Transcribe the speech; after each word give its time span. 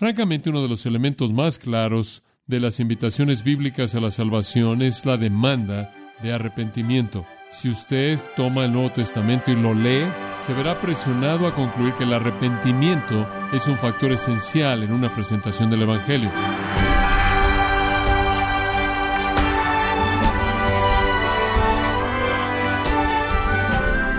Francamente, 0.00 0.48
uno 0.48 0.62
de 0.62 0.68
los 0.68 0.86
elementos 0.86 1.30
más 1.30 1.58
claros 1.58 2.22
de 2.46 2.58
las 2.58 2.80
invitaciones 2.80 3.44
bíblicas 3.44 3.94
a 3.94 4.00
la 4.00 4.10
salvación 4.10 4.80
es 4.80 5.04
la 5.04 5.18
demanda 5.18 5.92
de 6.22 6.32
arrepentimiento. 6.32 7.26
Si 7.50 7.68
usted 7.68 8.18
toma 8.34 8.64
el 8.64 8.72
Nuevo 8.72 8.90
Testamento 8.90 9.50
y 9.50 9.56
lo 9.56 9.74
lee, 9.74 10.06
se 10.46 10.54
verá 10.54 10.80
presionado 10.80 11.46
a 11.46 11.54
concluir 11.54 11.92
que 11.92 12.04
el 12.04 12.14
arrepentimiento 12.14 13.28
es 13.52 13.68
un 13.68 13.76
factor 13.76 14.10
esencial 14.12 14.82
en 14.82 14.92
una 14.92 15.12
presentación 15.12 15.68
del 15.68 15.82
Evangelio. 15.82 16.30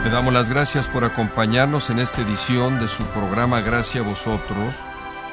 Le 0.03 0.11
damos 0.11 0.31
las 0.31 0.47
gracias 0.47 0.87
por 0.87 1.03
acompañarnos 1.05 1.89
en 1.89 1.97
esta 1.97 2.21
edición 2.21 2.79
de 2.79 2.87
su 2.87 3.03
programa 3.05 3.61
Gracia 3.61 4.01
a 4.01 4.03
vosotros 4.03 4.75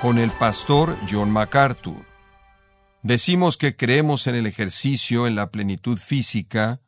con 0.01 0.19
el 0.19 0.31
pastor 0.31 0.97
John 1.11 1.31
MacArthur. 1.31 2.05
Decimos 3.03 3.57
que 3.57 3.77
creemos 3.77 4.27
en 4.27 4.35
el 4.35 4.47
ejercicio, 4.47 5.27
en 5.27 5.35
la 5.35 5.51
plenitud 5.51 5.99
física, 5.99 6.81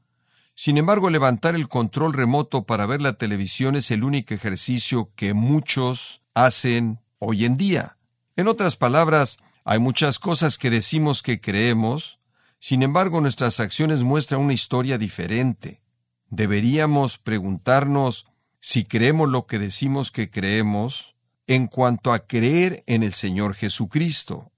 sin 0.63 0.77
embargo, 0.77 1.09
levantar 1.09 1.55
el 1.55 1.69
control 1.69 2.13
remoto 2.13 2.65
para 2.65 2.85
ver 2.85 3.01
la 3.01 3.15
televisión 3.15 3.77
es 3.77 3.91
el 3.91 4.05
único 4.05 4.35
ejercicio 4.35 5.11
que 5.17 5.33
muchos 5.33 6.21
hacen 6.35 7.01
hoy 7.19 7.47
en 7.47 7.57
día. 7.57 7.97
En 8.37 8.47
otras 8.47 8.77
palabras, 8.77 9.39
hay 9.65 9.79
muchas 9.79 10.19
cosas 10.19 10.59
que 10.59 10.69
decimos 10.69 11.23
que 11.23 11.41
creemos, 11.41 12.21
sin 12.59 12.83
embargo 12.83 13.23
nuestras 13.23 13.59
acciones 13.59 14.03
muestran 14.03 14.43
una 14.43 14.53
historia 14.53 14.99
diferente. 14.99 15.81
Deberíamos 16.29 17.17
preguntarnos 17.17 18.27
si 18.59 18.85
creemos 18.85 19.31
lo 19.31 19.47
que 19.47 19.59
decimos 19.59 20.11
que 20.11 20.31
creemos 20.31 21.17
en 21.51 21.67
cuanto 21.67 22.13
a 22.13 22.29
creer 22.29 22.85
en 22.87 23.03
el 23.03 23.13
Señor 23.13 23.57
Jesucristo. 23.57 24.53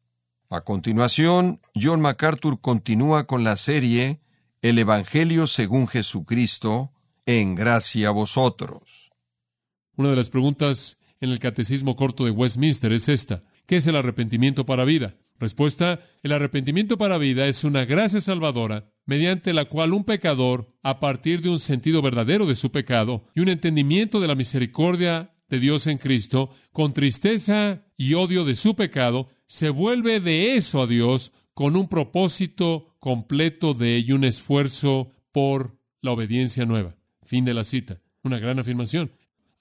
A 0.50 0.60
continuación, 0.60 1.62
John 1.74 2.02
MacArthur 2.02 2.61
continúa 2.61 3.27
con 3.27 3.44
la 3.44 3.56
serie 3.56 4.20
el 4.61 4.78
Evangelio 4.78 5.47
según 5.47 5.89
Jesucristo, 5.89 6.92
en 7.25 7.55
gracia 7.55 8.08
a 8.08 8.11
vosotros. 8.11 9.11
Una 9.97 10.11
de 10.11 10.17
las 10.17 10.28
preguntas 10.28 10.98
en 11.22 11.30
el 11.30 11.39
Catecismo 11.39 11.97
Corto 11.97 12.27
de 12.27 12.30
Westminster 12.30 12.92
es 12.92 13.08
esta. 13.08 13.42
¿Qué 13.64 13.77
es 13.77 13.86
el 13.86 13.97
arrepentimiento 13.97 14.67
para 14.67 14.84
vida? 14.84 15.17
Respuesta, 15.39 16.00
el 16.22 16.33
arrepentimiento 16.33 16.98
para 16.98 17.17
vida 17.17 17.47
es 17.47 17.64
una 17.64 17.86
gracia 17.86 18.20
salvadora 18.20 18.92
mediante 19.06 19.55
la 19.55 19.64
cual 19.64 19.95
un 19.95 20.05
pecador, 20.05 20.77
a 20.83 21.00
partir 21.00 21.41
de 21.41 21.48
un 21.48 21.58
sentido 21.58 22.02
verdadero 22.02 22.45
de 22.45 22.55
su 22.55 22.70
pecado 22.70 23.24
y 23.34 23.41
un 23.41 23.48
entendimiento 23.48 24.20
de 24.20 24.28
la 24.28 24.34
misericordia 24.34 25.31
de 25.53 25.61
Dios 25.61 25.86
en 25.86 25.98
Cristo, 25.98 26.48
con 26.72 26.95
tristeza 26.95 27.84
y 27.98 28.14
odio 28.14 28.47
de 28.47 28.55
su 28.55 28.75
pecado, 28.75 29.28
se 29.45 29.69
vuelve 29.69 30.19
de 30.19 30.56
eso 30.56 30.81
a 30.81 30.86
Dios 30.86 31.33
con 31.53 31.77
un 31.77 31.89
propósito 31.89 32.97
completo 32.98 33.75
de 33.75 33.97
ello, 33.97 34.14
un 34.14 34.25
esfuerzo 34.25 35.12
por 35.30 35.78
la 36.00 36.12
obediencia 36.12 36.64
nueva. 36.64 36.97
Fin 37.23 37.45
de 37.45 37.53
la 37.53 37.64
cita. 37.64 38.00
Una 38.23 38.39
gran 38.39 38.61
afirmación. 38.61 39.12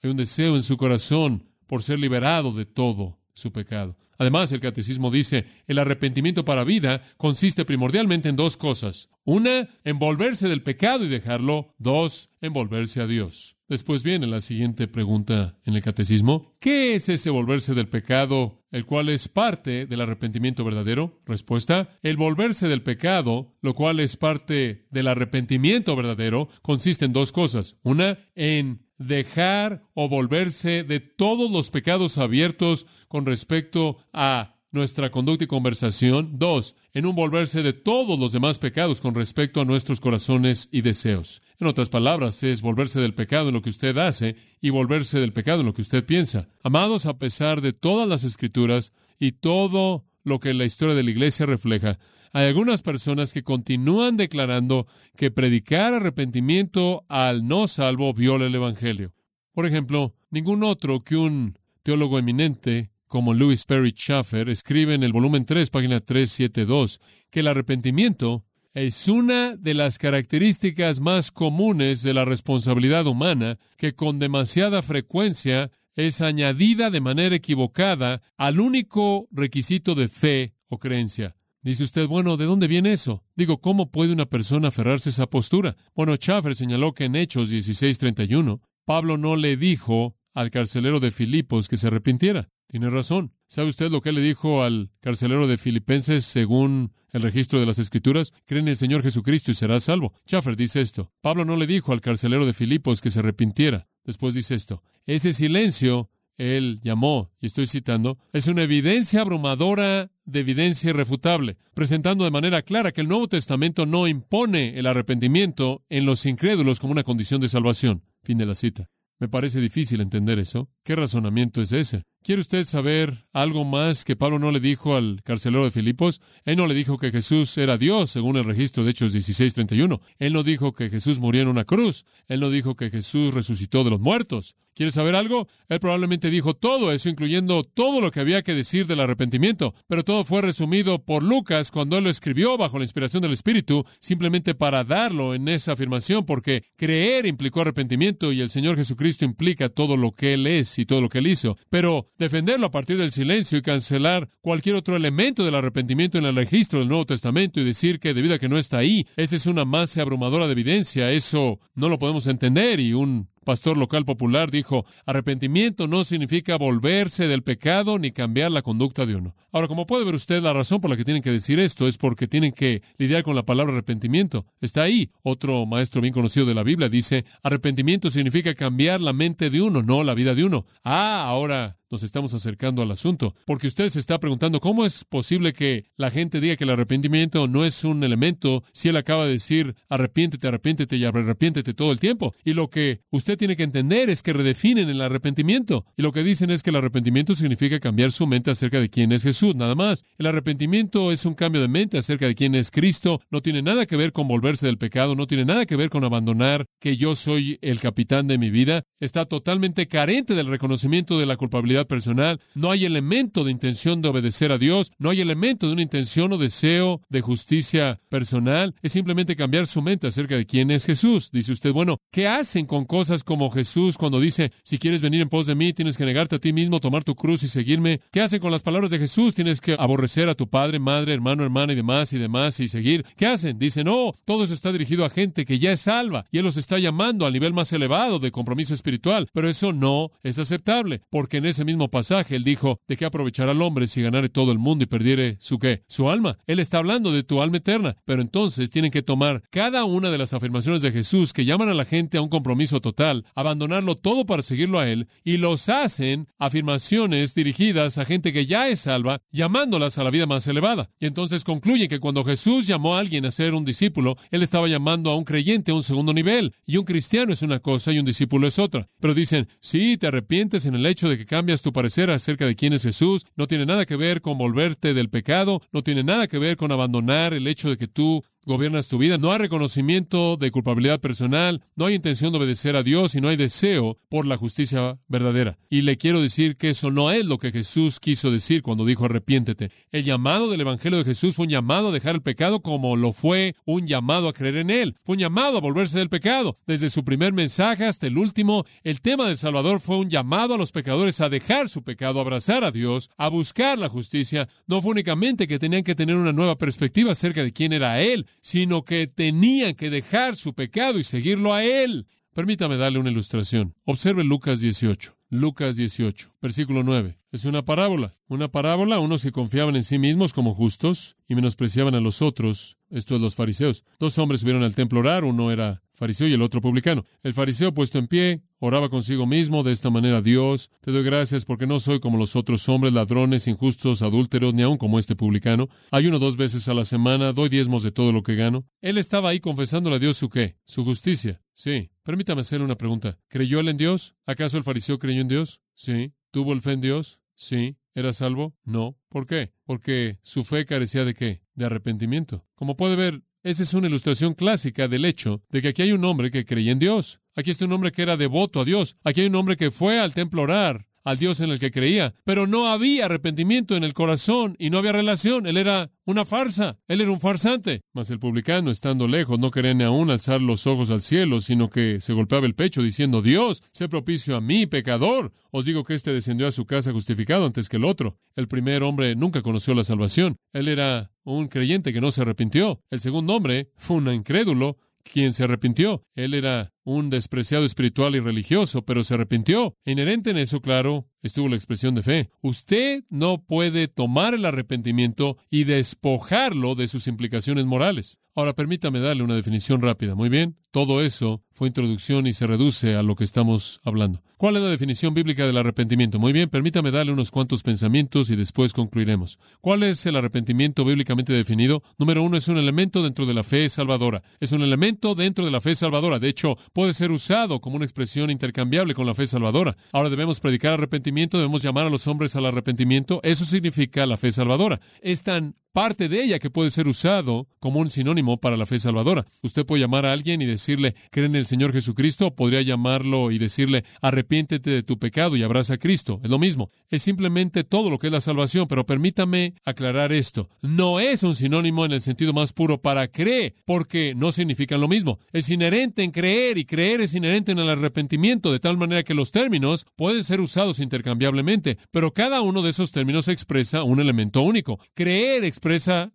Hay 0.02 0.08
un 0.08 0.16
deseo 0.16 0.56
en 0.56 0.62
su 0.62 0.78
corazón 0.78 1.50
por 1.66 1.82
ser 1.82 1.98
liberado 1.98 2.52
de 2.52 2.64
todo 2.64 3.20
su 3.34 3.52
pecado. 3.52 3.96
Además, 4.18 4.52
el 4.52 4.60
catecismo 4.60 5.10
dice, 5.10 5.46
el 5.66 5.78
arrepentimiento 5.78 6.44
para 6.44 6.64
vida 6.64 7.02
consiste 7.16 7.64
primordialmente 7.64 8.28
en 8.28 8.36
dos 8.36 8.56
cosas. 8.56 9.08
Una, 9.24 9.68
en 9.84 9.98
volverse 9.98 10.48
del 10.48 10.62
pecado 10.62 11.04
y 11.04 11.08
dejarlo. 11.08 11.74
Dos, 11.78 12.30
en 12.40 12.52
volverse 12.52 13.00
a 13.00 13.06
Dios. 13.06 13.56
Después 13.68 14.02
viene 14.02 14.26
la 14.26 14.40
siguiente 14.40 14.86
pregunta 14.86 15.58
en 15.64 15.74
el 15.74 15.82
catecismo. 15.82 16.54
¿Qué 16.60 16.94
es 16.94 17.08
ese 17.08 17.30
volverse 17.30 17.74
del 17.74 17.88
pecado, 17.88 18.66
el 18.70 18.84
cual 18.84 19.08
es 19.08 19.28
parte 19.28 19.86
del 19.86 20.02
arrepentimiento 20.02 20.64
verdadero? 20.64 21.22
Respuesta. 21.24 21.98
El 22.02 22.16
volverse 22.16 22.68
del 22.68 22.82
pecado, 22.82 23.56
lo 23.62 23.74
cual 23.74 23.98
es 23.98 24.16
parte 24.16 24.86
del 24.90 25.08
arrepentimiento 25.08 25.96
verdadero, 25.96 26.48
consiste 26.60 27.06
en 27.06 27.12
dos 27.12 27.32
cosas. 27.32 27.76
Una, 27.82 28.18
en 28.34 28.81
dejar 29.06 29.82
o 29.94 30.08
volverse 30.08 30.84
de 30.84 31.00
todos 31.00 31.50
los 31.50 31.70
pecados 31.70 32.18
abiertos 32.18 32.86
con 33.08 33.26
respecto 33.26 33.98
a 34.12 34.56
nuestra 34.72 35.10
conducta 35.10 35.44
y 35.44 35.46
conversación. 35.46 36.38
Dos, 36.38 36.76
en 36.94 37.06
un 37.06 37.14
volverse 37.14 37.62
de 37.62 37.72
todos 37.72 38.18
los 38.18 38.32
demás 38.32 38.58
pecados 38.58 39.00
con 39.00 39.14
respecto 39.14 39.60
a 39.60 39.64
nuestros 39.64 40.00
corazones 40.00 40.68
y 40.72 40.80
deseos. 40.80 41.42
En 41.60 41.66
otras 41.68 41.90
palabras, 41.90 42.42
es 42.42 42.62
volverse 42.62 43.00
del 43.00 43.14
pecado 43.14 43.48
en 43.48 43.54
lo 43.54 43.62
que 43.62 43.70
usted 43.70 43.96
hace 43.98 44.34
y 44.60 44.70
volverse 44.70 45.20
del 45.20 45.32
pecado 45.32 45.60
en 45.60 45.66
lo 45.66 45.74
que 45.74 45.82
usted 45.82 46.04
piensa. 46.04 46.48
Amados, 46.62 47.06
a 47.06 47.18
pesar 47.18 47.60
de 47.60 47.72
todas 47.72 48.08
las 48.08 48.24
escrituras 48.24 48.92
y 49.20 49.32
todo 49.32 50.06
lo 50.24 50.40
que 50.40 50.54
la 50.54 50.64
historia 50.64 50.94
de 50.94 51.02
la 51.02 51.10
iglesia 51.10 51.46
refleja, 51.46 51.98
hay 52.32 52.48
algunas 52.48 52.82
personas 52.82 53.32
que 53.32 53.42
continúan 53.42 54.16
declarando 54.16 54.86
que 55.16 55.30
predicar 55.30 55.92
arrepentimiento 55.92 57.04
al 57.08 57.46
no 57.46 57.68
salvo 57.68 58.14
viola 58.14 58.46
el 58.46 58.54
Evangelio. 58.54 59.12
Por 59.52 59.66
ejemplo, 59.66 60.14
ningún 60.30 60.64
otro 60.64 61.04
que 61.04 61.16
un 61.16 61.58
teólogo 61.82 62.18
eminente 62.18 62.90
como 63.06 63.34
Louis 63.34 63.66
Perry 63.66 63.90
Schaffer 63.90 64.48
escribe 64.48 64.94
en 64.94 65.02
el 65.02 65.12
volumen 65.12 65.44
3, 65.44 65.68
página 65.68 66.00
372, 66.00 66.98
que 67.30 67.40
el 67.40 67.48
arrepentimiento 67.48 68.46
es 68.72 69.06
una 69.06 69.54
de 69.54 69.74
las 69.74 69.98
características 69.98 71.00
más 71.00 71.30
comunes 71.30 72.02
de 72.02 72.14
la 72.14 72.24
responsabilidad 72.24 73.06
humana 73.06 73.58
que 73.76 73.94
con 73.94 74.18
demasiada 74.18 74.80
frecuencia 74.80 75.70
es 75.94 76.22
añadida 76.22 76.88
de 76.88 77.02
manera 77.02 77.36
equivocada 77.36 78.22
al 78.38 78.60
único 78.60 79.28
requisito 79.30 79.94
de 79.94 80.08
fe 80.08 80.54
o 80.68 80.78
creencia. 80.78 81.36
Dice 81.62 81.84
usted, 81.84 82.08
bueno, 82.08 82.36
¿de 82.36 82.44
dónde 82.44 82.66
viene 82.66 82.92
eso? 82.92 83.24
Digo, 83.36 83.60
¿cómo 83.60 83.92
puede 83.92 84.12
una 84.12 84.26
persona 84.26 84.68
aferrarse 84.68 85.10
a 85.10 85.12
esa 85.12 85.30
postura? 85.30 85.76
Bueno, 85.94 86.16
Schaffer 86.16 86.56
señaló 86.56 86.92
que 86.92 87.04
en 87.04 87.14
Hechos 87.14 87.50
16:31, 87.50 88.60
Pablo 88.84 89.16
no 89.16 89.36
le 89.36 89.56
dijo 89.56 90.16
al 90.34 90.50
carcelero 90.50 90.98
de 90.98 91.12
Filipos 91.12 91.68
que 91.68 91.76
se 91.76 91.86
arrepintiera. 91.86 92.48
Tiene 92.66 92.90
razón. 92.90 93.32
¿Sabe 93.46 93.68
usted 93.68 93.92
lo 93.92 94.00
que 94.00 94.10
le 94.10 94.20
dijo 94.20 94.64
al 94.64 94.90
carcelero 95.00 95.46
de 95.46 95.56
Filipenses 95.56 96.24
según 96.24 96.92
el 97.10 97.22
registro 97.22 97.60
de 97.60 97.66
las 97.66 97.78
Escrituras? 97.78 98.32
Cree 98.46 98.60
en 98.60 98.68
el 98.68 98.76
Señor 98.76 99.04
Jesucristo 99.04 99.52
y 99.52 99.54
será 99.54 99.78
salvo. 99.78 100.14
Schaffer 100.26 100.56
dice 100.56 100.80
esto. 100.80 101.12
Pablo 101.20 101.44
no 101.44 101.56
le 101.56 101.68
dijo 101.68 101.92
al 101.92 102.00
carcelero 102.00 102.44
de 102.44 102.54
Filipos 102.54 103.00
que 103.00 103.10
se 103.10 103.20
arrepintiera. 103.20 103.86
Después 104.04 104.34
dice 104.34 104.56
esto. 104.56 104.82
Ese 105.06 105.32
silencio 105.32 106.10
él 106.42 106.80
llamó, 106.82 107.30
y 107.40 107.46
estoy 107.46 107.66
citando, 107.66 108.18
es 108.32 108.46
una 108.46 108.62
evidencia 108.62 109.20
abrumadora 109.20 110.10
de 110.24 110.40
evidencia 110.40 110.90
irrefutable, 110.90 111.56
presentando 111.74 112.24
de 112.24 112.30
manera 112.30 112.62
clara 112.62 112.92
que 112.92 113.00
el 113.00 113.08
Nuevo 113.08 113.28
Testamento 113.28 113.86
no 113.86 114.08
impone 114.08 114.78
el 114.78 114.86
arrepentimiento 114.86 115.84
en 115.88 116.04
los 116.04 116.26
incrédulos 116.26 116.80
como 116.80 116.92
una 116.92 117.04
condición 117.04 117.40
de 117.40 117.48
salvación. 117.48 118.02
Fin 118.22 118.38
de 118.38 118.46
la 118.46 118.54
cita. 118.54 118.88
Me 119.22 119.28
parece 119.28 119.60
difícil 119.60 120.00
entender 120.00 120.40
eso. 120.40 120.68
¿Qué 120.82 120.96
razonamiento 120.96 121.62
es 121.62 121.70
ese? 121.70 122.02
¿Quiere 122.24 122.40
usted 122.40 122.64
saber 122.64 123.24
algo 123.32 123.64
más 123.64 124.04
que 124.04 124.16
Pablo 124.16 124.40
no 124.40 124.50
le 124.50 124.58
dijo 124.58 124.96
al 124.96 125.22
carcelero 125.22 125.64
de 125.64 125.70
Filipos? 125.70 126.20
Él 126.44 126.56
no 126.56 126.66
le 126.66 126.74
dijo 126.74 126.98
que 126.98 127.12
Jesús 127.12 127.56
era 127.56 127.78
Dios, 127.78 128.10
según 128.10 128.36
el 128.36 128.44
registro 128.44 128.82
de 128.82 128.90
Hechos 128.90 129.12
16:31. 129.12 130.00
Él 130.18 130.32
no 130.32 130.42
dijo 130.42 130.72
que 130.72 130.90
Jesús 130.90 131.20
murió 131.20 131.42
en 131.42 131.48
una 131.48 131.64
cruz. 131.64 132.04
Él 132.26 132.40
no 132.40 132.50
dijo 132.50 132.74
que 132.74 132.90
Jesús 132.90 133.32
resucitó 133.32 133.84
de 133.84 133.90
los 133.90 134.00
muertos. 134.00 134.56
¿Quiere 134.74 134.92
saber 134.92 135.14
algo? 135.14 135.48
Él 135.68 135.80
probablemente 135.80 136.30
dijo 136.30 136.54
todo 136.54 136.92
eso, 136.92 137.08
incluyendo 137.08 137.64
todo 137.64 138.00
lo 138.00 138.10
que 138.10 138.20
había 138.20 138.42
que 138.42 138.54
decir 138.54 138.86
del 138.86 139.00
arrepentimiento, 139.00 139.74
pero 139.86 140.04
todo 140.04 140.24
fue 140.24 140.42
resumido 140.42 141.04
por 141.04 141.22
Lucas 141.22 141.70
cuando 141.70 141.98
él 141.98 142.04
lo 142.04 142.10
escribió 142.10 142.56
bajo 142.56 142.78
la 142.78 142.84
inspiración 142.84 143.22
del 143.22 143.32
Espíritu, 143.32 143.84
simplemente 144.00 144.54
para 144.54 144.84
darlo 144.84 145.34
en 145.34 145.48
esa 145.48 145.72
afirmación, 145.72 146.24
porque 146.24 146.64
creer 146.76 147.26
implicó 147.26 147.60
arrepentimiento 147.60 148.32
y 148.32 148.40
el 148.40 148.50
Señor 148.50 148.76
Jesucristo 148.76 149.24
implica 149.24 149.68
todo 149.68 149.96
lo 149.96 150.12
que 150.12 150.34
Él 150.34 150.46
es 150.46 150.78
y 150.78 150.86
todo 150.86 151.00
lo 151.00 151.08
que 151.08 151.18
Él 151.18 151.26
hizo. 151.26 151.56
Pero 151.70 152.08
defenderlo 152.18 152.66
a 152.66 152.70
partir 152.70 152.98
del 152.98 153.12
silencio 153.12 153.58
y 153.58 153.62
cancelar 153.62 154.28
cualquier 154.40 154.76
otro 154.76 154.96
elemento 154.96 155.44
del 155.44 155.54
arrepentimiento 155.54 156.18
en 156.18 156.24
el 156.24 156.36
registro 156.36 156.78
del 156.78 156.88
Nuevo 156.88 157.06
Testamento 157.06 157.60
y 157.60 157.64
decir 157.64 158.00
que 158.00 158.14
debido 158.14 158.34
a 158.34 158.38
que 158.38 158.48
no 158.48 158.58
está 158.58 158.78
ahí, 158.78 159.06
esa 159.16 159.36
es 159.36 159.46
una 159.46 159.64
masa 159.64 160.02
abrumadora 160.02 160.46
de 160.46 160.52
evidencia, 160.52 161.10
eso 161.12 161.60
no 161.74 161.88
lo 161.88 161.98
podemos 161.98 162.26
entender 162.26 162.80
y 162.80 162.92
un 162.92 163.31
pastor 163.44 163.76
local 163.76 164.04
popular 164.04 164.50
dijo, 164.50 164.84
arrepentimiento 165.06 165.88
no 165.88 166.04
significa 166.04 166.56
volverse 166.56 167.28
del 167.28 167.42
pecado 167.42 167.98
ni 167.98 168.12
cambiar 168.12 168.52
la 168.52 168.62
conducta 168.62 169.06
de 169.06 169.16
uno. 169.16 169.34
Ahora, 169.52 169.68
como 169.68 169.86
puede 169.86 170.04
ver 170.04 170.14
usted, 170.14 170.42
la 170.42 170.52
razón 170.52 170.80
por 170.80 170.90
la 170.90 170.96
que 170.96 171.04
tienen 171.04 171.22
que 171.22 171.30
decir 171.30 171.58
esto 171.58 171.86
es 171.86 171.98
porque 171.98 172.28
tienen 172.28 172.52
que 172.52 172.82
lidiar 172.98 173.22
con 173.22 173.34
la 173.34 173.44
palabra 173.44 173.72
arrepentimiento. 173.72 174.46
Está 174.60 174.82
ahí. 174.82 175.10
Otro 175.22 175.66
maestro 175.66 176.00
bien 176.00 176.14
conocido 176.14 176.46
de 176.46 176.54
la 176.54 176.62
Biblia 176.62 176.88
dice, 176.88 177.24
arrepentimiento 177.42 178.10
significa 178.10 178.54
cambiar 178.54 179.00
la 179.00 179.12
mente 179.12 179.50
de 179.50 179.60
uno, 179.60 179.82
no 179.82 180.04
la 180.04 180.14
vida 180.14 180.34
de 180.34 180.44
uno. 180.44 180.66
Ah, 180.84 181.24
ahora 181.26 181.76
nos 181.92 182.02
estamos 182.02 182.32
acercando 182.32 182.82
al 182.82 182.90
asunto, 182.90 183.36
porque 183.44 183.66
usted 183.66 183.90
se 183.90 184.00
está 184.00 184.18
preguntando 184.18 184.60
cómo 184.60 184.86
es 184.86 185.04
posible 185.04 185.52
que 185.52 185.84
la 185.96 186.10
gente 186.10 186.40
diga 186.40 186.56
que 186.56 186.64
el 186.64 186.70
arrepentimiento 186.70 187.46
no 187.46 187.64
es 187.64 187.84
un 187.84 188.02
elemento 188.02 188.64
si 188.72 188.88
él 188.88 188.96
acaba 188.96 189.26
de 189.26 189.32
decir 189.32 189.76
arrepiéntete, 189.88 190.48
arrepiéntete 190.48 190.96
y 190.96 191.04
arrepiéntete 191.04 191.74
todo 191.74 191.92
el 191.92 192.00
tiempo. 192.00 192.34
Y 192.44 192.54
lo 192.54 192.70
que 192.70 193.02
usted 193.10 193.36
tiene 193.36 193.56
que 193.56 193.62
entender 193.62 194.08
es 194.08 194.22
que 194.22 194.32
redefinen 194.32 194.88
el 194.88 195.02
arrepentimiento. 195.02 195.84
Y 195.96 196.02
lo 196.02 196.12
que 196.12 196.22
dicen 196.22 196.50
es 196.50 196.62
que 196.62 196.70
el 196.70 196.76
arrepentimiento 196.76 197.34
significa 197.34 197.78
cambiar 197.78 198.10
su 198.10 198.26
mente 198.26 198.50
acerca 198.50 198.80
de 198.80 198.88
quién 198.88 199.12
es 199.12 199.22
Jesús, 199.22 199.54
nada 199.54 199.74
más. 199.74 200.02
El 200.16 200.26
arrepentimiento 200.26 201.12
es 201.12 201.26
un 201.26 201.34
cambio 201.34 201.60
de 201.60 201.68
mente 201.68 201.98
acerca 201.98 202.26
de 202.26 202.34
quién 202.34 202.54
es 202.54 202.70
Cristo, 202.70 203.20
no 203.30 203.42
tiene 203.42 203.60
nada 203.60 203.84
que 203.84 203.96
ver 203.96 204.12
con 204.12 204.28
volverse 204.28 204.64
del 204.64 204.78
pecado, 204.78 205.14
no 205.14 205.26
tiene 205.26 205.44
nada 205.44 205.66
que 205.66 205.76
ver 205.76 205.90
con 205.90 206.04
abandonar 206.04 206.64
que 206.80 206.96
yo 206.96 207.14
soy 207.14 207.58
el 207.60 207.80
capitán 207.80 208.26
de 208.26 208.38
mi 208.38 208.48
vida, 208.48 208.84
está 208.98 209.26
totalmente 209.26 209.88
carente 209.88 210.34
del 210.34 210.46
reconocimiento 210.46 211.18
de 211.18 211.26
la 211.26 211.36
culpabilidad 211.36 211.81
personal, 211.86 212.40
no 212.54 212.70
hay 212.70 212.84
elemento 212.84 213.44
de 213.44 213.50
intención 213.50 214.02
de 214.02 214.08
obedecer 214.08 214.52
a 214.52 214.58
Dios, 214.58 214.92
no 214.98 215.10
hay 215.10 215.20
elemento 215.20 215.66
de 215.66 215.72
una 215.72 215.82
intención 215.82 216.32
o 216.32 216.38
deseo 216.38 217.02
de 217.08 217.20
justicia 217.20 218.00
personal, 218.08 218.74
es 218.82 218.92
simplemente 218.92 219.36
cambiar 219.36 219.66
su 219.66 219.82
mente 219.82 220.06
acerca 220.06 220.36
de 220.36 220.46
quién 220.46 220.70
es 220.70 220.84
Jesús. 220.84 221.30
Dice 221.32 221.52
usted, 221.52 221.72
bueno, 221.72 221.98
¿qué 222.10 222.28
hacen 222.28 222.66
con 222.66 222.84
cosas 222.84 223.24
como 223.24 223.50
Jesús 223.50 223.96
cuando 223.96 224.20
dice, 224.20 224.52
si 224.62 224.78
quieres 224.78 225.00
venir 225.00 225.20
en 225.20 225.28
pos 225.28 225.46
de 225.46 225.54
mí, 225.54 225.72
tienes 225.72 225.96
que 225.96 226.04
negarte 226.04 226.36
a 226.36 226.38
ti 226.38 226.52
mismo, 226.52 226.80
tomar 226.80 227.04
tu 227.04 227.14
cruz 227.14 227.42
y 227.42 227.48
seguirme? 227.48 228.00
¿Qué 228.10 228.20
hacen 228.20 228.40
con 228.40 228.50
las 228.50 228.62
palabras 228.62 228.90
de 228.90 228.98
Jesús? 228.98 229.34
Tienes 229.34 229.60
que 229.60 229.76
aborrecer 229.78 230.28
a 230.28 230.34
tu 230.34 230.48
padre, 230.48 230.78
madre, 230.78 231.12
hermano, 231.12 231.42
hermana 231.42 231.72
y 231.72 231.76
demás 231.76 232.12
y 232.12 232.18
demás 232.18 232.60
y 232.60 232.68
seguir. 232.68 233.04
¿Qué 233.16 233.26
hacen? 233.26 233.58
Dicen, 233.58 233.84
no, 233.84 234.14
todo 234.24 234.44
eso 234.44 234.54
está 234.54 234.72
dirigido 234.72 235.04
a 235.04 235.10
gente 235.10 235.44
que 235.44 235.58
ya 235.58 235.72
es 235.72 235.80
salva 235.80 236.24
y 236.30 236.38
Él 236.38 236.44
los 236.44 236.56
está 236.56 236.78
llamando 236.78 237.26
al 237.26 237.32
nivel 237.32 237.52
más 237.52 237.72
elevado 237.72 238.18
de 238.18 238.30
compromiso 238.30 238.74
espiritual, 238.74 239.28
pero 239.32 239.48
eso 239.48 239.72
no 239.72 240.10
es 240.22 240.38
aceptable, 240.38 241.02
porque 241.10 241.38
en 241.38 241.46
ese 241.46 241.64
mismo 241.64 241.71
pasaje 241.88 242.36
Él 242.36 242.44
dijo, 242.44 242.80
¿de 242.88 242.96
qué 242.96 243.04
aprovechará 243.04 243.52
al 243.52 243.62
hombre 243.62 243.86
si 243.86 244.02
ganare 244.02 244.28
todo 244.28 244.52
el 244.52 244.58
mundo 244.58 244.84
y 244.84 244.86
perdiere 244.86 245.36
su 245.40 245.58
qué? 245.58 245.82
Su 245.88 246.10
alma. 246.10 246.38
Él 246.46 246.58
está 246.58 246.78
hablando 246.78 247.12
de 247.12 247.22
tu 247.22 247.42
alma 247.42 247.58
eterna, 247.58 247.96
pero 248.04 248.22
entonces 248.22 248.70
tienen 248.70 248.90
que 248.90 249.02
tomar 249.02 249.42
cada 249.50 249.84
una 249.84 250.10
de 250.10 250.18
las 250.18 250.32
afirmaciones 250.32 250.82
de 250.82 250.92
Jesús 250.92 251.32
que 251.32 251.44
llaman 251.44 251.68
a 251.68 251.74
la 251.74 251.84
gente 251.84 252.18
a 252.18 252.22
un 252.22 252.28
compromiso 252.28 252.80
total, 252.80 253.24
abandonarlo 253.34 253.96
todo 253.96 254.26
para 254.26 254.42
seguirlo 254.42 254.78
a 254.78 254.88
Él, 254.88 255.08
y 255.24 255.36
los 255.36 255.68
hacen 255.68 256.28
afirmaciones 256.38 257.34
dirigidas 257.34 257.98
a 257.98 258.04
gente 258.04 258.32
que 258.32 258.46
ya 258.46 258.68
es 258.68 258.80
salva, 258.80 259.20
llamándolas 259.30 259.98
a 259.98 260.04
la 260.04 260.10
vida 260.10 260.26
más 260.26 260.46
elevada. 260.46 260.90
Y 260.98 261.06
entonces 261.06 261.44
concluyen 261.44 261.88
que 261.88 262.00
cuando 262.00 262.24
Jesús 262.24 262.66
llamó 262.66 262.96
a 262.96 262.98
alguien 262.98 263.24
a 263.26 263.30
ser 263.30 263.54
un 263.54 263.64
discípulo, 263.64 264.16
Él 264.30 264.42
estaba 264.42 264.68
llamando 264.68 265.10
a 265.10 265.16
un 265.16 265.24
creyente 265.24 265.70
a 265.70 265.74
un 265.74 265.82
segundo 265.82 266.12
nivel, 266.12 266.54
y 266.66 266.76
un 266.76 266.84
cristiano 266.84 267.32
es 267.32 267.42
una 267.42 267.60
cosa 267.60 267.92
y 267.92 267.98
un 267.98 268.04
discípulo 268.04 268.46
es 268.46 268.58
otra. 268.58 268.88
Pero 269.00 269.14
dicen, 269.14 269.48
si 269.60 269.96
te 269.96 270.06
arrepientes 270.06 270.66
en 270.66 270.74
el 270.74 270.86
hecho 270.86 271.08
de 271.08 271.18
que 271.18 271.26
cambias 271.26 271.61
tu 271.62 271.72
parecer 271.72 272.10
acerca 272.10 272.46
de 272.46 272.56
quién 272.56 272.72
es 272.72 272.82
Jesús, 272.82 273.24
no 273.36 273.46
tiene 273.46 273.66
nada 273.66 273.86
que 273.86 273.96
ver 273.96 274.20
con 274.20 274.38
volverte 274.38 274.94
del 274.94 275.10
pecado, 275.10 275.60
no 275.72 275.82
tiene 275.82 276.04
nada 276.04 276.26
que 276.26 276.38
ver 276.38 276.56
con 276.56 276.72
abandonar 276.72 277.34
el 277.34 277.46
hecho 277.46 277.70
de 277.70 277.76
que 277.76 277.88
tú 277.88 278.22
gobiernas 278.44 278.88
tu 278.88 278.98
vida. 278.98 279.18
No 279.18 279.32
hay 279.32 279.38
reconocimiento 279.38 280.36
de 280.36 280.50
culpabilidad 280.50 281.00
personal, 281.00 281.62
no 281.76 281.86
hay 281.86 281.94
intención 281.94 282.32
de 282.32 282.38
obedecer 282.38 282.76
a 282.76 282.82
Dios 282.82 283.14
y 283.14 283.20
no 283.20 283.28
hay 283.28 283.36
deseo 283.36 283.98
por 284.08 284.26
la 284.26 284.36
justicia 284.36 284.98
verdadera. 285.08 285.58
Y 285.70 285.82
le 285.82 285.96
quiero 285.96 286.20
decir 286.20 286.56
que 286.56 286.70
eso 286.70 286.90
no 286.90 287.10
es 287.10 287.24
lo 287.24 287.38
que 287.38 287.52
Jesús 287.52 288.00
quiso 288.00 288.30
decir 288.30 288.62
cuando 288.62 288.84
dijo 288.84 289.04
arrepiéntete. 289.04 289.70
El 289.90 290.04
llamado 290.04 290.50
del 290.50 290.60
Evangelio 290.60 290.98
de 290.98 291.04
Jesús 291.04 291.34
fue 291.34 291.44
un 291.44 291.50
llamado 291.50 291.88
a 291.88 291.92
dejar 291.92 292.14
el 292.14 292.22
pecado 292.22 292.60
como 292.60 292.96
lo 292.96 293.12
fue 293.12 293.54
un 293.64 293.86
llamado 293.86 294.28
a 294.28 294.32
creer 294.32 294.56
en 294.56 294.70
Él. 294.70 294.96
Fue 295.04 295.14
un 295.14 295.20
llamado 295.20 295.58
a 295.58 295.60
volverse 295.60 295.98
del 295.98 296.08
pecado. 296.08 296.56
Desde 296.66 296.90
su 296.90 297.04
primer 297.04 297.32
mensaje 297.32 297.84
hasta 297.84 298.06
el 298.06 298.18
último, 298.18 298.64
el 298.82 299.00
tema 299.00 299.26
del 299.26 299.36
Salvador 299.36 299.80
fue 299.80 299.96
un 299.96 300.10
llamado 300.10 300.54
a 300.54 300.58
los 300.58 300.72
pecadores 300.72 301.20
a 301.20 301.28
dejar 301.28 301.68
su 301.68 301.82
pecado, 301.82 302.18
a 302.18 302.22
abrazar 302.22 302.64
a 302.64 302.70
Dios, 302.70 303.10
a 303.16 303.28
buscar 303.28 303.78
la 303.78 303.88
justicia. 303.88 304.48
No 304.66 304.82
fue 304.82 304.92
únicamente 304.92 305.46
que 305.46 305.58
tenían 305.58 305.84
que 305.84 305.94
tener 305.94 306.16
una 306.16 306.32
nueva 306.32 306.56
perspectiva 306.56 307.12
acerca 307.12 307.42
de 307.42 307.52
quién 307.52 307.72
era 307.72 308.00
Él, 308.00 308.26
sino 308.40 308.84
que 308.84 309.06
tenían 309.06 309.74
que 309.74 309.90
dejar 309.90 310.36
su 310.36 310.54
pecado 310.54 310.98
y 310.98 311.02
seguirlo 311.02 311.54
a 311.54 311.64
Él. 311.64 312.06
Permítame 312.34 312.76
darle 312.76 312.98
una 312.98 313.10
ilustración. 313.10 313.74
Observe 313.84 314.24
Lucas 314.24 314.60
18. 314.60 315.16
Lucas 315.28 315.76
18, 315.76 316.34
versículo 316.40 316.82
9. 316.82 317.21
Es 317.32 317.46
una 317.46 317.64
parábola. 317.64 318.18
Una 318.28 318.48
parábola, 318.48 319.00
unos 319.00 319.22
que 319.22 319.32
confiaban 319.32 319.74
en 319.74 319.84
sí 319.84 319.98
mismos 319.98 320.34
como 320.34 320.52
justos 320.52 321.16
y 321.26 321.34
menospreciaban 321.34 321.94
a 321.94 322.00
los 322.00 322.20
otros, 322.20 322.76
esto 322.90 323.16
es 323.16 323.22
los 323.22 323.34
fariseos. 323.34 323.84
Dos 323.98 324.18
hombres 324.18 324.42
subieron 324.42 324.62
al 324.62 324.74
templo 324.74 324.98
a 324.98 325.00
orar, 325.00 325.24
uno 325.24 325.50
era 325.50 325.82
fariseo 325.94 326.28
y 326.28 326.34
el 326.34 326.42
otro 326.42 326.60
publicano. 326.60 327.06
El 327.22 327.32
fariseo 327.32 327.72
puesto 327.72 327.98
en 327.98 328.06
pie, 328.06 328.42
oraba 328.58 328.90
consigo 328.90 329.26
mismo 329.26 329.62
de 329.62 329.72
esta 329.72 329.88
manera, 329.88 330.20
Dios, 330.20 330.70
te 330.82 330.92
doy 330.92 331.04
gracias 331.04 331.46
porque 331.46 331.66
no 331.66 331.80
soy 331.80 332.00
como 332.00 332.18
los 332.18 332.36
otros 332.36 332.68
hombres, 332.68 332.92
ladrones, 332.92 333.48
injustos, 333.48 334.02
adúlteros, 334.02 334.52
ni 334.52 334.60
aun 334.60 334.76
como 334.76 334.98
este 334.98 335.16
publicano. 335.16 335.70
Ayuno 335.90 336.18
dos 336.18 336.36
veces 336.36 336.68
a 336.68 336.74
la 336.74 336.84
semana, 336.84 337.32
doy 337.32 337.48
diezmos 337.48 337.82
de 337.82 337.92
todo 337.92 338.12
lo 338.12 338.22
que 338.22 338.34
gano. 338.34 338.66
Él 338.82 338.98
estaba 338.98 339.30
ahí 339.30 339.40
confesándole 339.40 339.96
a 339.96 340.00
Dios 340.00 340.18
su 340.18 340.28
qué, 340.28 340.58
su 340.66 340.84
justicia. 340.84 341.40
Sí. 341.54 341.88
Permítame 342.02 342.42
hacerle 342.42 342.66
una 342.66 342.76
pregunta. 342.76 343.16
¿Creyó 343.28 343.60
él 343.60 343.68
en 343.68 343.78
Dios? 343.78 344.16
¿Acaso 344.26 344.58
el 344.58 344.64
fariseo 344.64 344.98
creyó 344.98 345.22
en 345.22 345.28
Dios? 345.28 345.62
Sí. 345.74 346.12
¿Tuvo 346.30 346.52
el 346.52 346.60
fe 346.60 346.72
en 346.72 346.80
Dios? 346.82 347.21
Sí. 347.34 347.76
¿Era 347.94 348.12
salvo? 348.12 348.56
No. 348.64 348.96
¿Por 349.08 349.26
qué? 349.26 349.52
Porque 349.64 350.18
su 350.22 350.44
fe 350.44 350.64
carecía 350.64 351.04
de 351.04 351.14
qué? 351.14 351.42
De 351.54 351.66
arrepentimiento. 351.66 352.46
Como 352.54 352.76
puede 352.76 352.96
ver, 352.96 353.22
esa 353.42 353.62
es 353.62 353.74
una 353.74 353.88
ilustración 353.88 354.34
clásica 354.34 354.88
del 354.88 355.04
hecho 355.04 355.42
de 355.50 355.60
que 355.60 355.68
aquí 355.68 355.82
hay 355.82 355.92
un 355.92 356.04
hombre 356.04 356.30
que 356.30 356.44
creía 356.44 356.72
en 356.72 356.78
Dios. 356.78 357.20
Aquí 357.34 357.50
está 357.50 357.66
un 357.66 357.72
hombre 357.72 357.92
que 357.92 358.02
era 358.02 358.16
devoto 358.16 358.60
a 358.60 358.64
Dios. 358.64 358.96
Aquí 359.04 359.20
hay 359.20 359.26
un 359.26 359.34
hombre 359.34 359.56
que 359.56 359.70
fue 359.70 359.98
al 359.98 360.14
templo 360.14 360.42
orar 360.42 360.86
al 361.04 361.18
Dios 361.18 361.40
en 361.40 361.50
el 361.50 361.58
que 361.58 361.70
creía, 361.70 362.14
pero 362.24 362.46
no 362.46 362.68
había 362.68 363.06
arrepentimiento 363.06 363.76
en 363.76 363.84
el 363.84 363.94
corazón 363.94 364.56
y 364.58 364.70
no 364.70 364.78
había 364.78 364.92
relación. 364.92 365.46
Él 365.46 365.56
era 365.56 365.90
una 366.04 366.24
farsa, 366.24 366.78
él 366.88 367.00
era 367.00 367.10
un 367.10 367.20
farsante. 367.20 367.82
Mas 367.92 368.10
el 368.10 368.18
publicano, 368.18 368.70
estando 368.70 369.08
lejos, 369.08 369.38
no 369.38 369.50
quería 369.50 369.74
ni 369.74 369.84
aún 369.84 370.10
alzar 370.10 370.40
los 370.40 370.66
ojos 370.66 370.90
al 370.90 371.02
cielo, 371.02 371.40
sino 371.40 371.70
que 371.70 372.00
se 372.00 372.12
golpeaba 372.12 372.46
el 372.46 372.54
pecho 372.54 372.82
diciendo, 372.82 373.22
Dios, 373.22 373.62
sé 373.72 373.88
propicio 373.88 374.36
a 374.36 374.40
mí, 374.40 374.66
pecador. 374.66 375.32
Os 375.50 375.64
digo 375.64 375.84
que 375.84 375.94
éste 375.94 376.12
descendió 376.12 376.46
a 376.46 376.52
su 376.52 376.66
casa 376.66 376.92
justificado 376.92 377.46
antes 377.46 377.68
que 377.68 377.76
el 377.76 377.84
otro. 377.84 378.16
El 378.34 378.48
primer 378.48 378.82
hombre 378.82 379.14
nunca 379.16 379.42
conoció 379.42 379.74
la 379.74 379.84
salvación. 379.84 380.36
Él 380.52 380.68
era 380.68 381.12
un 381.24 381.48
creyente 381.48 381.92
que 381.92 382.00
no 382.00 382.10
se 382.10 382.22
arrepintió. 382.22 382.80
El 382.90 383.00
segundo 383.00 383.34
hombre 383.34 383.70
fue 383.76 383.96
un 383.96 384.12
incrédulo 384.12 384.78
quien 385.02 385.32
se 385.32 385.44
arrepintió. 385.44 386.04
Él 386.14 386.34
era 386.34 386.71
un 386.84 387.10
despreciado 387.10 387.64
espiritual 387.64 388.14
y 388.14 388.20
religioso, 388.20 388.82
pero 388.82 389.04
se 389.04 389.14
arrepintió. 389.14 389.76
Inherente 389.84 390.30
en 390.30 390.38
eso, 390.38 390.60
claro, 390.60 391.06
estuvo 391.20 391.48
la 391.48 391.56
expresión 391.56 391.94
de 391.94 392.02
fe. 392.02 392.30
Usted 392.40 393.04
no 393.08 393.42
puede 393.42 393.88
tomar 393.88 394.34
el 394.34 394.44
arrepentimiento 394.44 395.36
y 395.50 395.64
despojarlo 395.64 396.74
de 396.74 396.88
sus 396.88 397.06
implicaciones 397.06 397.66
morales. 397.66 398.18
Ahora 398.34 398.54
permítame 398.54 398.98
darle 399.00 399.22
una 399.22 399.34
definición 399.34 399.82
rápida. 399.82 400.14
Muy 400.14 400.30
bien, 400.30 400.56
todo 400.70 401.02
eso 401.02 401.44
fue 401.52 401.68
introducción 401.68 402.26
y 402.26 402.32
se 402.32 402.46
reduce 402.46 402.96
a 402.96 403.02
lo 403.02 403.14
que 403.14 403.24
estamos 403.24 403.78
hablando. 403.84 404.22
¿Cuál 404.38 404.56
es 404.56 404.62
la 404.62 404.70
definición 404.70 405.12
bíblica 405.12 405.46
del 405.46 405.58
arrepentimiento? 405.58 406.18
Muy 406.18 406.32
bien, 406.32 406.48
permítame 406.48 406.90
darle 406.90 407.12
unos 407.12 407.30
cuantos 407.30 407.62
pensamientos 407.62 408.30
y 408.30 408.36
después 408.36 408.72
concluiremos. 408.72 409.38
¿Cuál 409.60 409.82
es 409.82 410.06
el 410.06 410.16
arrepentimiento 410.16 410.84
bíblicamente 410.84 411.34
definido? 411.34 411.82
Número 411.98 412.22
uno, 412.22 412.38
es 412.38 412.48
un 412.48 412.56
elemento 412.56 413.02
dentro 413.02 413.26
de 413.26 413.34
la 413.34 413.44
fe 413.44 413.68
salvadora. 413.68 414.22
Es 414.40 414.50
un 414.52 414.62
elemento 414.62 415.14
dentro 415.14 415.44
de 415.44 415.50
la 415.50 415.60
fe 415.60 415.74
salvadora. 415.74 416.18
De 416.18 416.28
hecho, 416.28 416.56
puede 416.72 416.94
ser 416.94 417.10
usado 417.10 417.60
como 417.60 417.76
una 417.76 417.84
expresión 417.84 418.30
intercambiable 418.30 418.94
con 418.94 419.06
la 419.06 419.14
fe 419.14 419.26
salvadora. 419.26 419.76
Ahora 419.92 420.10
debemos 420.10 420.40
predicar 420.40 420.74
arrepentimiento, 420.74 421.38
debemos 421.38 421.62
llamar 421.62 421.86
a 421.86 421.90
los 421.90 422.06
hombres 422.06 422.36
al 422.36 422.46
arrepentimiento. 422.46 423.20
Eso 423.22 423.44
significa 423.44 424.06
la 424.06 424.16
fe 424.16 424.32
salvadora. 424.32 424.80
Es 425.00 425.22
tan 425.22 425.56
parte 425.72 426.08
de 426.08 426.22
ella 426.22 426.38
que 426.38 426.50
puede 426.50 426.70
ser 426.70 426.86
usado 426.86 427.48
como 427.58 427.80
un 427.80 427.90
sinónimo 427.90 428.38
para 428.38 428.56
la 428.56 428.66
fe 428.66 428.78
salvadora. 428.78 429.24
Usted 429.42 429.64
puede 429.64 429.80
llamar 429.80 430.04
a 430.04 430.12
alguien 430.12 430.42
y 430.42 430.46
decirle, 430.46 430.94
cree 431.10 431.26
en 431.26 431.36
el 431.36 431.46
Señor 431.46 431.72
Jesucristo, 431.72 432.34
podría 432.34 432.62
llamarlo 432.62 433.30
y 433.30 433.38
decirle, 433.38 433.84
arrepiéntete 434.00 434.70
de 434.70 434.82
tu 434.82 434.98
pecado 434.98 435.36
y 435.36 435.42
abraza 435.42 435.74
a 435.74 435.78
Cristo. 435.78 436.20
Es 436.22 436.30
lo 436.30 436.38
mismo. 436.38 436.70
Es 436.90 437.02
simplemente 437.02 437.64
todo 437.64 437.88
lo 437.88 437.98
que 437.98 438.08
es 438.08 438.12
la 438.12 438.20
salvación, 438.20 438.66
pero 438.68 438.84
permítame 438.84 439.54
aclarar 439.64 440.12
esto. 440.12 440.48
No 440.60 441.00
es 441.00 441.22
un 441.22 441.34
sinónimo 441.34 441.84
en 441.84 441.92
el 441.92 442.00
sentido 442.00 442.32
más 442.32 442.52
puro 442.52 442.82
para 442.82 443.08
creer, 443.08 443.54
porque 443.64 444.14
no 444.14 444.32
significan 444.32 444.80
lo 444.80 444.88
mismo. 444.88 445.18
Es 445.32 445.48
inherente 445.48 446.02
en 446.02 446.10
creer 446.10 446.58
y 446.58 446.64
creer 446.64 447.00
es 447.00 447.14
inherente 447.14 447.52
en 447.52 447.58
el 447.58 447.70
arrepentimiento, 447.70 448.52
de 448.52 448.60
tal 448.60 448.76
manera 448.76 449.04
que 449.04 449.14
los 449.14 449.32
términos 449.32 449.86
pueden 449.96 450.24
ser 450.24 450.40
usados 450.40 450.80
intercambiablemente, 450.80 451.78
pero 451.90 452.12
cada 452.12 452.42
uno 452.42 452.60
de 452.62 452.70
esos 452.70 452.92
términos 452.92 453.28
expresa 453.28 453.84
un 453.84 454.00
elemento 454.00 454.42
único. 454.42 454.78
Creer 454.94 455.44
expresa 455.44 455.61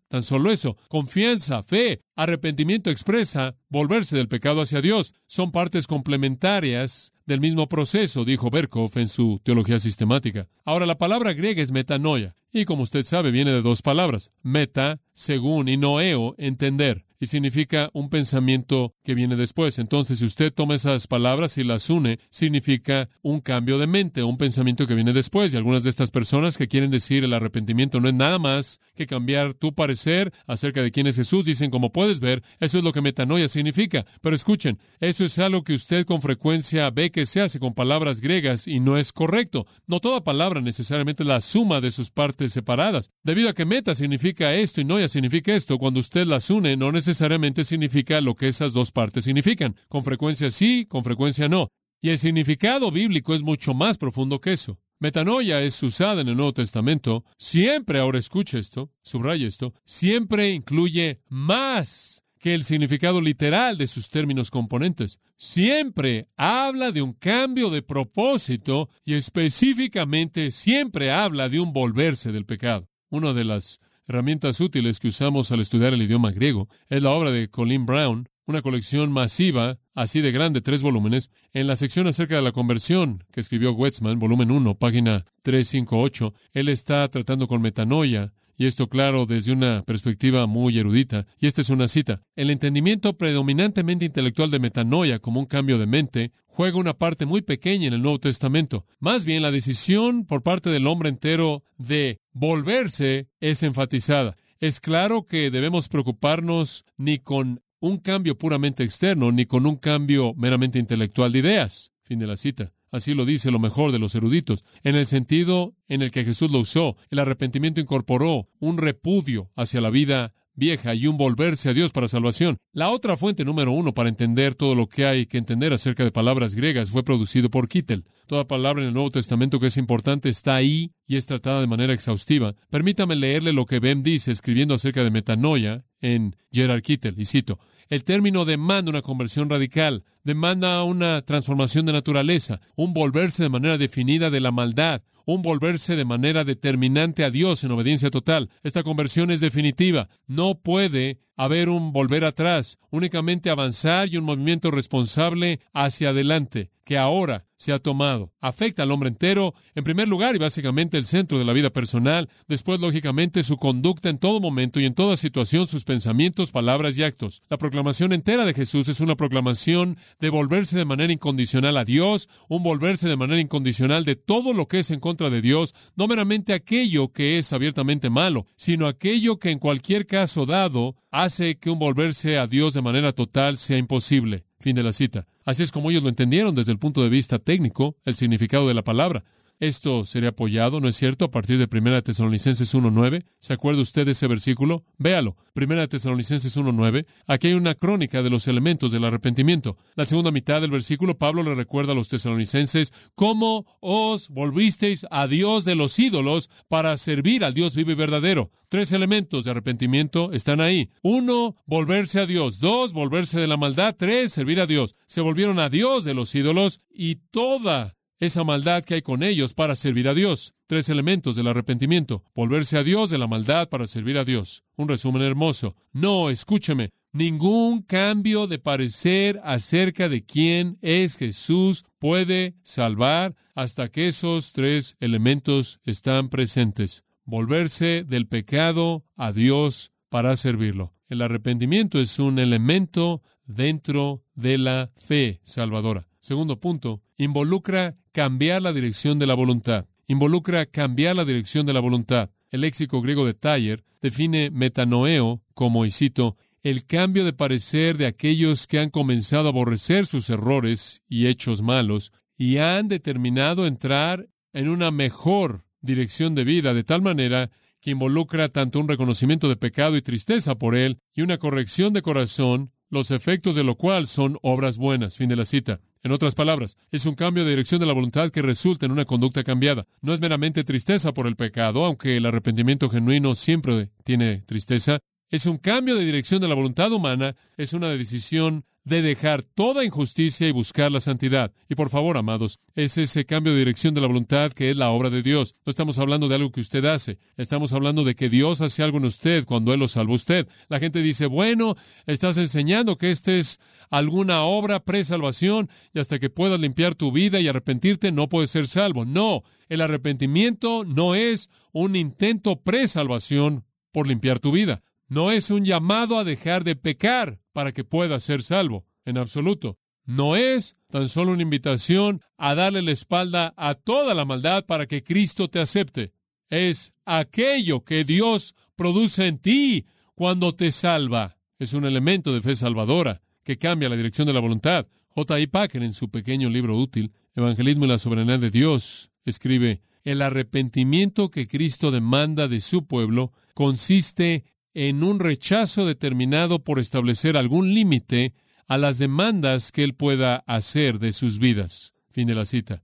tan 0.10 0.24
solo 0.24 0.51
eso. 0.51 0.77
Confianza, 0.89 1.63
fe, 1.63 2.01
arrepentimiento 2.16 2.89
expresa 2.89 3.56
volverse 3.70 4.18
del 4.18 4.27
pecado 4.27 4.62
hacia 4.62 4.82
Dios. 4.82 5.13
Son 5.25 5.51
partes 5.51 5.88
complementarias 5.88 7.13
del 7.25 7.39
mismo 7.39 7.68
proceso, 7.68 8.25
dijo 8.25 8.50
Berkhoff 8.50 8.98
en 8.98 9.08
su 9.08 9.39
teología 9.44 9.80
sistemática. 9.80 10.48
Ahora, 10.66 10.86
la 10.86 10.98
palabra 10.98 11.34
griega 11.34 11.62
es 11.62 11.72
metanoia, 11.72 12.36
y 12.51 12.66
como 12.66 12.84
usted 12.84 13.04
sabe, 13.04 13.32
viene 13.32 13.51
de 13.51 13.62
dos 13.62 13.82
palabras, 13.82 14.32
meta, 14.44 15.00
según, 15.13 15.70
y 15.70 15.77
noeo, 15.77 16.36
entender. 16.38 17.06
Y 17.19 17.27
significa 17.27 17.89
un 17.93 18.09
pensamiento 18.09 18.93
que 19.03 19.15
viene 19.15 19.36
después. 19.36 19.79
Entonces, 19.79 20.19
si 20.19 20.25
usted 20.25 20.53
toma 20.53 20.75
esas 20.75 21.07
palabras 21.07 21.57
y 21.57 21.63
las 21.63 21.89
une, 21.89 22.19
significa 22.29 23.09
un 23.21 23.41
cambio 23.41 23.77
de 23.77 23.88
mente, 23.88 24.24
un 24.24 24.38
pensamiento 24.38 24.88
que 24.88 24.95
viene 24.95 25.13
después. 25.13 25.53
Y 25.53 25.57
algunas 25.57 25.83
de 25.83 25.89
estas 25.89 26.12
personas 26.12 26.57
que 26.57 26.67
quieren 26.67 26.91
decir 26.91 27.24
el 27.24 27.33
arrepentimiento 27.33 28.00
no 28.00 28.07
es 28.07 28.13
nada 28.13 28.39
más 28.39 28.79
que 28.95 29.07
cambiar 29.07 29.53
tu 29.53 29.74
parecer 29.74 30.31
acerca 30.45 30.81
de 30.81 30.91
quién 30.91 31.07
es 31.07 31.15
Jesús, 31.15 31.45
dicen, 31.45 31.71
como 31.71 31.91
puedes 31.91 32.19
ver, 32.19 32.43
eso 32.59 32.77
es 32.77 32.83
lo 32.83 32.93
que 32.93 33.01
metanoia 33.01 33.47
significa. 33.47 34.05
Pero 34.21 34.36
escuchen, 34.36 34.79
eso 35.00 35.25
es 35.25 35.39
algo 35.39 35.63
que 35.63 35.74
usted 35.74 36.05
con 36.05 36.21
frecuencia 36.21 36.89
ve 36.91 37.12
que 37.12 37.25
se 37.25 37.41
hace 37.41 37.59
con 37.59 37.74
palabras 37.74 38.21
griegas 38.21 38.67
y 38.67 38.79
no 38.79 38.97
es 38.97 39.12
correcto. 39.12 39.65
No 39.88 40.00
toda 40.00 40.24
palabra 40.24 40.62
necesariamente 40.62 41.24
es 41.24 41.27
la 41.27 41.41
suma 41.41 41.81
de 41.81 41.91
sus 41.91 42.12
partes 42.12 42.53
separadas. 42.53 43.09
Debido 43.24 43.50
a 43.50 43.53
que 43.53 43.65
meta 43.65 43.95
significa 43.95 44.53
esto 44.53 44.81
y 44.81 44.86
noia 44.86 45.07
significa 45.07 45.55
esto, 45.55 45.77
cuando 45.77 46.00
usted 46.00 46.25
las 46.25 46.50
une, 46.50 46.77
no 46.77 46.91
necesariamente 46.91 47.06
significa 47.13 48.21
lo 48.21 48.35
que 48.35 48.47
esas 48.47 48.73
dos 48.73 48.91
partes 48.91 49.23
significan. 49.23 49.75
Con 49.89 50.03
frecuencia 50.03 50.49
sí, 50.51 50.85
con 50.87 51.03
frecuencia 51.03 51.49
no. 51.49 51.67
Y 52.01 52.09
el 52.09 52.19
significado 52.19 52.91
bíblico 52.91 53.33
es 53.33 53.43
mucho 53.43 53.73
más 53.73 53.97
profundo 53.97 54.39
que 54.39 54.53
eso. 54.53 54.79
Metanoia 54.99 55.61
es 55.61 55.81
usada 55.83 56.21
en 56.21 56.27
el 56.27 56.35
Nuevo 56.35 56.53
Testamento. 56.53 57.23
Siempre, 57.37 57.99
ahora 57.99 58.17
escuche 58.17 58.57
esto, 58.57 58.91
subraya 59.03 59.47
esto, 59.47 59.73
siempre 59.85 60.51
incluye 60.51 61.21
más 61.29 62.23
que 62.39 62.53
el 62.53 62.63
significado 62.63 63.21
literal 63.21 63.77
de 63.77 63.87
sus 63.87 64.09
términos 64.09 64.51
componentes. 64.51 65.19
Siempre 65.37 66.29
habla 66.35 66.91
de 66.91 67.01
un 67.01 67.13
cambio 67.13 67.69
de 67.69 67.83
propósito 67.83 68.89
y 69.05 69.13
específicamente 69.13 70.51
siempre 70.51 71.11
habla 71.11 71.49
de 71.49 71.59
un 71.59 71.73
volverse 71.73 72.31
del 72.31 72.45
pecado. 72.45 72.89
Una 73.09 73.33
de 73.33 73.43
las 73.43 73.79
herramientas 74.07 74.59
útiles 74.61 74.99
que 74.99 75.09
usamos 75.09 75.51
al 75.51 75.59
estudiar 75.59 75.93
el 75.93 76.01
idioma 76.01 76.31
griego 76.31 76.69
es 76.89 77.01
la 77.03 77.11
obra 77.11 77.31
de 77.31 77.49
Colin 77.49 77.85
Brown, 77.85 78.29
una 78.45 78.61
colección 78.61 79.11
masiva, 79.11 79.77
así 79.93 80.21
de 80.21 80.31
grande, 80.31 80.61
tres 80.61 80.81
volúmenes, 80.81 81.29
en 81.51 81.67
la 81.67 81.75
sección 81.75 82.07
acerca 82.07 82.37
de 82.37 82.41
la 82.41 82.53
conversión 82.53 83.25
que 83.31 83.41
escribió 83.41 83.73
Wetzman, 83.73 84.19
volumen 84.19 84.51
1, 84.51 84.75
página 84.75 85.25
358. 85.41 86.33
Él 86.53 86.69
está 86.69 87.05
tratando 87.09 87.47
con 87.47 87.61
metanoia 87.61 88.33
y 88.57 88.65
esto 88.65 88.89
claro 88.89 89.25
desde 89.25 89.53
una 89.53 89.83
perspectiva 89.83 90.47
muy 90.47 90.77
erudita. 90.77 91.27
Y 91.39 91.47
esta 91.47 91.61
es 91.61 91.69
una 91.69 91.87
cita. 91.87 92.21
El 92.35 92.49
entendimiento 92.49 93.17
predominantemente 93.17 94.05
intelectual 94.05 94.49
de 94.49 94.59
metanoia 94.59 95.19
como 95.19 95.39
un 95.39 95.45
cambio 95.45 95.77
de 95.77 95.85
mente 95.85 96.31
juega 96.47 96.77
una 96.77 96.95
parte 96.95 97.25
muy 97.25 97.41
pequeña 97.43 97.87
en 97.87 97.93
el 97.93 98.01
Nuevo 98.01 98.19
Testamento. 98.19 98.85
Más 98.99 99.25
bien, 99.25 99.43
la 99.43 99.51
decisión 99.51 100.25
por 100.25 100.41
parte 100.41 100.71
del 100.71 100.87
hombre 100.87 101.09
entero 101.09 101.63
de 101.77 102.19
volverse 102.33 103.27
es 103.39 103.61
enfatizada. 103.61 104.35
Es 104.59 104.79
claro 104.79 105.23
que 105.23 105.51
debemos 105.51 105.87
preocuparnos 105.87 106.83
ni 106.97 107.19
con 107.19 107.61
un 107.79 107.97
cambio 107.97 108.35
puramente 108.35 108.83
externo, 108.83 109.31
ni 109.31 109.45
con 109.45 109.67
un 109.67 109.75
cambio 109.75 110.33
meramente 110.35 110.79
intelectual 110.79 111.31
de 111.31 111.39
ideas. 111.39 111.91
Fin 112.01 112.17
de 112.17 112.25
la 112.25 112.37
cita. 112.37 112.73
Así 112.91 113.13
lo 113.13 113.25
dice 113.25 113.51
lo 113.51 113.60
mejor 113.60 113.91
de 113.91 114.00
los 114.00 114.15
eruditos. 114.15 114.63
En 114.84 114.96
el 114.96 115.06
sentido 115.06 115.75
en 115.88 116.01
el 116.01 116.12
que 116.12 116.24
Jesús 116.24 116.51
lo 116.51 116.60
usó, 116.60 116.96
el 117.10 117.20
arrepentimiento 117.20 117.82
incorporó 117.82 118.50
un 118.60 118.77
repudio 118.77 119.51
hacia 119.56 119.82
la 119.82 119.89
vida 119.89 120.34
vieja 120.58 120.96
y 120.96 121.08
un 121.08 121.17
volverse 121.17 121.70
a 121.70 121.74
Dios 121.74 121.91
para 121.91 122.08
salvación. 122.10 122.58
La 122.74 122.89
otra 122.89 123.15
fuente 123.15 123.46
número 123.46 123.72
uno 123.72 123.94
para 123.94 124.10
entender 124.10 124.56
todo 124.56 124.75
lo 124.75 124.89
que 124.89 125.06
hay 125.06 125.25
que 125.27 125.38
entender 125.38 125.72
acerca 125.72 126.03
de 126.03 126.12
palabras 126.12 126.56
griegas 126.56 126.89
fue 126.89 127.03
producido 127.03 127.50
por 127.50 127.70
Kittel. 127.70 128.06
Toda 128.25 128.48
palabra 128.48 128.82
en 128.82 128.89
el 128.89 128.94
Nuevo 128.94 129.12
Testamento 129.12 129.60
que 129.60 129.67
es 129.67 129.77
importante 129.77 130.27
está 130.27 130.56
ahí 130.56 130.91
y 131.06 131.15
es 131.15 131.27
tratada 131.27 131.62
de 131.62 131.67
manera 131.67 131.94
exhaustiva. 131.94 132.56
Permítame 132.70 133.15
leerle 133.15 133.53
lo 133.53 133.65
que 133.65 133.79
Ben 133.79 134.03
dice 134.03 134.32
escribiendo 134.32 134.74
acerca 134.74 135.03
de 135.03 135.12
metanoia 135.12 135.86
en 136.01 136.36
Gerard 136.51 136.82
Kittel, 136.82 137.15
y 137.17 137.25
cito, 137.25 137.60
el 137.89 138.03
término 138.03 138.46
demanda 138.46 138.89
una 138.89 139.01
conversión 139.01 139.50
radical, 139.50 140.03
demanda 140.24 140.84
una 140.84 141.22
transformación 141.24 141.86
de 141.86 141.94
naturaleza, 141.94 142.62
un 142.75 142.94
volverse 142.94 143.44
de 143.44 143.50
manera 143.50 143.77
definida 143.77 144.29
de 144.29 144.39
la 144.39 144.51
maldad, 144.51 145.01
un 145.25 145.41
volverse 145.41 145.96
de 145.96 146.06
manera 146.06 146.44
determinante 146.44 147.24
a 147.24 147.29
Dios 147.29 147.63
en 147.63 147.72
obediencia 147.72 148.10
total. 148.10 148.50
Esta 148.63 148.84
conversión 148.84 149.29
es 149.29 149.41
definitiva. 149.41 150.10
No 150.25 150.56
puede 150.60 151.20
haber 151.38 151.70
un 151.70 151.94
volver 151.94 152.25
atrás, 152.25 152.79
únicamente 152.89 153.50
avanzar 153.50 154.10
y 154.10 154.17
un 154.17 154.25
movimiento 154.25 154.72
responsable 154.72 155.62
hacia 155.72 156.10
adelante, 156.10 156.72
que 156.84 156.98
ahora 156.98 157.46
se 157.58 157.74
ha 157.74 157.79
tomado. 157.79 158.32
Afecta 158.39 158.84
al 158.84 158.91
hombre 158.91 159.10
entero, 159.10 159.53
en 159.75 159.84
primer 159.84 160.08
lugar 160.08 160.36
y 160.36 160.39
básicamente 160.39 160.98
el 160.98 161.06
centro 161.06 161.38
de 161.38 161.46
la 161.46 161.53
vida 161.53 161.72
personal, 161.72 162.29
después 162.48 162.79
lógicamente 162.79 163.44
su 163.44 163.58
conducta 163.58 164.10
en 164.10 164.20
todo 164.20 164.39
momento 164.39 164.79
y 164.79 164.86
en 164.86 164.94
toda 164.94 165.17
situación, 165.17 165.67
sus 165.67 165.84
pensamientos, 165.84 166.51
palabras 166.51 166.98
y 166.98 167.03
actos. 167.03 167.41
La 167.50 167.58
proclamación 167.58 168.13
entera 168.13 168.46
de 168.46 168.53
Jesús 168.53 168.88
es 168.88 169.00
una 169.00 169.15
proclamación 169.15 169.98
de 170.20 170.29
volverse 170.29 170.77
de 170.77 170.86
manera 170.86 171.12
incondicional 171.12 171.77
a 171.77 171.86
Dios, 171.86 172.29
un 172.48 172.63
volverse 172.63 173.08
de 173.08 173.17
manera 173.17 173.41
incondicional 173.41 174.06
de 174.06 174.15
todo 174.15 174.53
lo 174.53 174.67
que 174.67 174.79
es 174.79 174.91
en 174.91 175.00
contra 175.00 175.29
de 175.29 175.41
Dios, 175.41 175.74
no 175.96 176.08
meramente 176.08 176.53
aquello 176.53 177.12
que 177.12 177.38
es 177.38 177.51
abiertamente 177.53 178.10
malo, 178.10 178.46
sino 178.56 178.88
aquello 178.88 179.39
que 179.39 179.50
en 179.50 179.60
cualquier 179.60 180.06
caso 180.06 180.46
dado 180.46 180.96
hace 181.11 181.57
que 181.57 181.69
un 181.69 181.79
volverse 181.79 182.37
a 182.37 182.47
Dios 182.47 182.73
de 182.73 182.81
manera 182.81 183.11
total 183.11 183.57
sea 183.57 183.77
imposible. 183.77 184.45
Fin 184.59 184.75
de 184.75 184.83
la 184.83 184.93
cita. 184.93 185.27
Así 185.45 185.63
es 185.63 185.71
como 185.71 185.89
ellos 185.89 186.03
lo 186.03 186.09
entendieron 186.09 186.55
desde 186.55 186.71
el 186.71 186.79
punto 186.79 187.03
de 187.03 187.09
vista 187.09 187.39
técnico, 187.39 187.95
el 188.05 188.15
significado 188.15 188.67
de 188.67 188.73
la 188.73 188.83
palabra. 188.83 189.23
Esto 189.59 190.05
sería 190.05 190.29
apoyado, 190.29 190.79
¿no 190.79 190.87
es 190.87 190.95
cierto?, 190.95 191.25
a 191.25 191.31
partir 191.31 191.57
de 191.57 191.67
1 191.75 192.03
Tesalonicenses 192.03 192.75
1.9. 192.75 193.25
¿Se 193.39 193.53
acuerda 193.53 193.81
usted 193.81 194.05
de 194.05 194.11
ese 194.11 194.27
versículo? 194.27 194.83
Véalo. 194.99 195.35
1 195.55 195.87
Tesalonicenses 195.87 196.55
1.9. 196.55 197.07
Aquí 197.25 197.47
hay 197.47 197.53
una 197.55 197.73
crónica 197.73 198.21
de 198.21 198.29
los 198.29 198.47
elementos 198.47 198.91
del 198.91 199.03
arrepentimiento. 199.03 199.75
La 199.95 200.05
segunda 200.05 200.29
mitad 200.29 200.61
del 200.61 200.69
versículo, 200.69 201.17
Pablo 201.17 201.41
le 201.41 201.55
recuerda 201.55 201.93
a 201.93 201.95
los 201.95 202.07
tesalonicenses 202.07 202.93
cómo 203.15 203.65
os 203.79 204.29
volvisteis 204.29 205.07
a 205.09 205.25
Dios 205.25 205.65
de 205.65 205.73
los 205.73 205.97
ídolos 205.97 206.51
para 206.67 206.95
servir 206.97 207.43
al 207.43 207.55
Dios 207.55 207.73
vivo 207.73 207.89
y 207.89 207.95
verdadero. 207.95 208.51
Tres 208.69 208.91
elementos 208.91 209.45
de 209.45 209.51
arrepentimiento 209.51 210.33
están 210.33 210.61
ahí. 210.61 210.91
Uno, 211.01 211.55
volverse 211.65 212.19
a 212.19 212.27
Dios. 212.27 212.59
Dos, 212.59 212.93
volverse 212.93 213.39
de 213.39 213.47
la 213.47 213.57
maldad. 213.57 213.95
Tres, 213.97 214.33
servir 214.33 214.59
a 214.59 214.67
Dios. 214.67 214.95
Se 215.07 215.21
volvieron 215.21 215.57
a 215.57 215.69
Dios 215.69 216.03
de 216.03 216.13
los 216.13 216.35
ídolos 216.35 216.81
y 216.91 217.15
toda 217.31 217.97
esa 218.19 218.43
maldad 218.43 218.83
que 218.83 218.95
hay 218.95 219.01
con 219.01 219.24
ellos 219.24 219.53
para 219.53 219.75
servir 219.75 220.07
a 220.07 220.13
Dios. 220.13 220.53
Tres 220.67 220.89
elementos 220.89 221.36
del 221.36 221.47
arrepentimiento. 221.47 222.24
Volverse 222.36 222.77
a 222.77 222.83
Dios 222.83 223.09
de 223.09 223.17
la 223.17 223.27
maldad 223.27 223.69
para 223.69 223.88
servir 223.88 224.17
a 224.17 224.25
Dios. 224.25 224.63
Un 224.75 224.88
resumen 224.88 225.21
hermoso. 225.21 225.75
No, 225.93 226.29
escúcheme. 226.29 226.91
Ningún 227.13 227.81
cambio 227.81 228.47
de 228.47 228.59
parecer 228.59 229.39
acerca 229.43 230.09
de 230.09 230.25
quién 230.25 230.77
es 230.81 231.17
Jesús 231.17 231.86
puede 232.00 232.55
salvar 232.63 233.36
hasta 233.55 233.89
que 233.89 234.07
esos 234.07 234.53
tres 234.53 234.97
elementos 235.00 235.79
están 235.83 236.29
presentes. 236.29 237.03
Volverse 237.24 238.03
del 238.07 238.27
pecado 238.27 239.05
a 239.15 239.31
Dios 239.31 239.91
para 240.09 240.36
servirlo. 240.36 240.93
El 241.09 241.21
arrepentimiento 241.21 242.00
es 242.00 242.19
un 242.19 242.39
elemento 242.39 243.21
dentro 243.45 244.24
de 244.36 244.57
la 244.57 244.91
fe 244.97 245.39
salvadora. 245.43 246.07
Segundo 246.27 246.60
punto, 246.60 247.01
involucra 247.17 247.96
cambiar 248.12 248.62
la 248.62 248.74
dirección 248.74 249.17
de 249.17 249.25
la 249.25 249.34
voluntad. 249.34 249.86
Involucra 250.07 250.65
cambiar 250.65 251.15
la 251.15 251.24
dirección 251.24 251.65
de 251.65 251.72
la 251.72 251.79
voluntad. 251.79 252.31
El 252.51 252.60
léxico 252.60 253.01
griego 253.01 253.25
de 253.25 253.34
Taller 253.34 253.86
define 254.01 254.51
metanoeo 254.51 255.41
como, 255.53 255.86
y 255.86 255.89
cito, 255.89 256.36
el 256.63 256.86
cambio 256.86 257.24
de 257.24 257.31
parecer 257.31 257.98
de 257.98 258.07
aquellos 258.07 258.67
que 258.67 258.77
han 258.77 258.89
comenzado 258.89 259.48
a 259.48 259.51
aborrecer 259.51 260.05
sus 260.05 260.29
errores 260.29 261.01
y 261.07 261.27
hechos 261.27 261.62
malos 261.62 262.12
y 262.36 262.57
han 262.57 262.89
determinado 262.89 263.65
entrar 263.65 264.27
en 264.51 264.67
una 264.67 264.91
mejor 264.91 265.63
dirección 265.79 266.36
de 266.36 266.43
vida, 266.43 266.74
de 266.74 266.84
tal 266.84 267.01
manera 267.01 267.51
que 267.79 267.91
involucra 267.91 268.50
tanto 268.50 268.81
un 268.81 268.89
reconocimiento 268.89 269.48
de 269.48 269.55
pecado 269.55 269.96
y 269.96 270.01
tristeza 270.01 270.55
por 270.55 270.75
él 270.75 271.00
y 271.13 271.22
una 271.22 271.38
corrección 271.38 271.93
de 271.93 272.01
corazón, 272.01 272.74
los 272.89 273.12
efectos 273.12 273.55
de 273.55 273.63
lo 273.63 273.75
cual 273.75 274.07
son 274.07 274.38
obras 274.41 274.77
buenas. 274.77 275.15
Fin 275.15 275.29
de 275.29 275.38
la 275.38 275.46
cita. 275.46 275.79
En 276.04 276.12
otras 276.12 276.36
palabras, 276.36 276.77
es 276.92 277.06
un 277.06 277.16
cambio 277.16 277.44
de 277.44 277.51
dirección 277.51 277.80
de 277.80 277.86
la 277.86 277.94
voluntad 277.94 278.30
que 278.32 278.42
resulta 278.42 278.86
en 278.86 278.92
una 278.92 279.06
conducta 279.06 279.44
cambiada. 279.44 279.86
No 280.01 280.13
es 280.13 280.20
meramente 280.20 280.63
tristeza 280.63 281.13
por 281.13 281.27
el 281.27 281.36
pecado, 281.36 281.86
aunque 281.86 282.18
el 282.18 282.25
arrepentimiento 282.25 282.89
genuino 282.89 283.36
siempre 283.36 283.89
tiene 284.04 284.44
tristeza. 284.46 285.00
Es 285.30 285.46
un 285.46 285.58
cambio 285.58 285.96
de 285.96 286.06
dirección 286.06 286.42
de 286.42 286.48
la 286.48 286.56
voluntad 286.56 286.92
humana, 286.92 287.36
es 287.58 287.74
una 287.74 287.89
decisión 287.89 288.66
de 288.88 289.01
dejar 289.01 289.44
toda 289.44 289.84
injusticia 289.84 290.48
y 290.48 290.53
buscar 290.53 290.94
la 290.94 291.01
santidad. 291.01 291.51
Y 291.67 291.75
por 291.75 291.89
favor, 291.89 292.15
amados, 292.15 292.60
es 292.74 292.98
ese 292.98 293.25
cambio 293.25 293.51
de 293.51 293.60
dirección 293.60 293.94
de 293.94 294.00
la 294.00 294.08
voluntad 294.08 294.53
que 294.53 294.72
es 294.72 294.77
la 294.77 294.91
obra 294.91 295.10
de 295.10 295.22
Dios. 295.22 295.56
No 295.65 295.72
estamos 295.72 296.00
hablando 296.00 296.29
de 296.29 296.36
algo 296.36 296.53
que 296.53 296.62
usted 296.62 296.86
hace, 296.86 297.20
estamos 297.36 297.74
hablando 297.74 298.06
de 298.06 298.15
que 298.15 298.29
Dios 298.29 298.62
hace 298.62 298.84
algo 298.84 299.00
en 299.00 299.03
usted 299.03 299.44
cuando 299.44 299.74
Él 299.74 299.82
lo 299.82 299.89
salva 299.89 300.13
usted. 300.13 300.48
La 300.70 300.79
gente 300.79 301.01
dice, 301.01 301.25
bueno, 301.25 301.75
estás 302.06 302.38
enseñando 302.38 302.98
que 302.98 303.12
esta 303.12 303.34
es 303.34 303.60
alguna 303.89 304.44
obra 304.44 304.79
pre-salvación 304.79 305.70
y 305.94 306.00
hasta 306.00 306.20
que 306.20 306.29
puedas 306.29 306.60
limpiar 306.60 306.96
tu 306.96 307.12
vida 307.12 307.41
y 307.41 307.50
arrepentirte 307.50 308.13
no 308.13 308.29
puedes 308.29 308.51
ser 308.51 308.67
salvo. 308.67 309.03
No, 309.03 309.44
el 309.67 309.82
arrepentimiento 309.82 310.86
no 310.86 311.13
es 311.13 311.50
un 311.74 311.98
intento 311.98 312.62
pre-salvación 312.62 313.65
por 313.91 314.08
limpiar 314.08 314.39
tu 314.39 314.51
vida. 314.51 314.82
No 315.07 315.31
es 315.31 315.49
un 315.51 315.63
llamado 315.63 316.17
a 316.17 316.23
dejar 316.23 316.63
de 316.63 316.75
pecar 316.75 317.39
para 317.53 317.71
que 317.71 317.83
pueda 317.83 318.19
ser 318.19 318.43
salvo, 318.43 318.85
en 319.05 319.17
absoluto. 319.17 319.77
No 320.05 320.35
es 320.35 320.75
tan 320.87 321.07
solo 321.07 321.31
una 321.31 321.41
invitación 321.41 322.21
a 322.37 322.55
darle 322.55 322.81
la 322.81 322.91
espalda 322.91 323.53
a 323.57 323.73
toda 323.73 324.13
la 324.13 324.25
maldad 324.25 324.65
para 324.65 324.85
que 324.85 325.03
Cristo 325.03 325.49
te 325.49 325.59
acepte. 325.59 326.13
Es 326.49 326.93
aquello 327.05 327.83
que 327.83 328.03
Dios 328.03 328.55
produce 328.75 329.27
en 329.27 329.39
ti 329.39 329.85
cuando 330.15 330.55
te 330.55 330.71
salva. 330.71 331.37
Es 331.59 331.73
un 331.73 331.85
elemento 331.85 332.33
de 332.33 332.41
fe 332.41 332.55
salvadora 332.55 333.21
que 333.43 333.57
cambia 333.57 333.89
la 333.89 333.97
dirección 333.97 334.27
de 334.27 334.33
la 334.33 334.39
voluntad. 334.39 334.87
J. 335.09 335.39
I. 335.39 335.47
Packer, 335.47 335.83
en 335.83 335.93
su 335.93 336.09
pequeño 336.09 336.49
libro 336.49 336.77
útil, 336.77 337.11
Evangelismo 337.33 337.85
y 337.85 337.87
la 337.87 337.97
Soberanía 337.97 338.37
de 338.37 338.51
Dios, 338.51 339.11
escribe, 339.25 339.81
el 340.03 340.21
arrepentimiento 340.21 341.31
que 341.31 341.47
Cristo 341.47 341.91
demanda 341.91 342.47
de 342.47 342.61
su 342.61 342.85
pueblo 342.85 343.33
consiste 343.53 344.45
en 344.79 345.03
un 345.03 345.19
rechazo 345.19 345.88
determinado 345.88 346.63
por 346.63 346.77
establecer 346.77 347.36
algún 347.36 347.74
límite 347.74 348.36
a 348.67 348.77
las 348.77 349.00
demandas 349.00 349.72
que 349.72 349.84
Él 349.84 349.96
pueda 349.96 350.43
hacer 350.46 351.00
de 351.00 351.13
sus 351.13 351.39
vidas. 351.39 351.96
Fin 352.12 352.27
de 352.27 352.36
la 352.36 352.46
cita. 352.46 352.84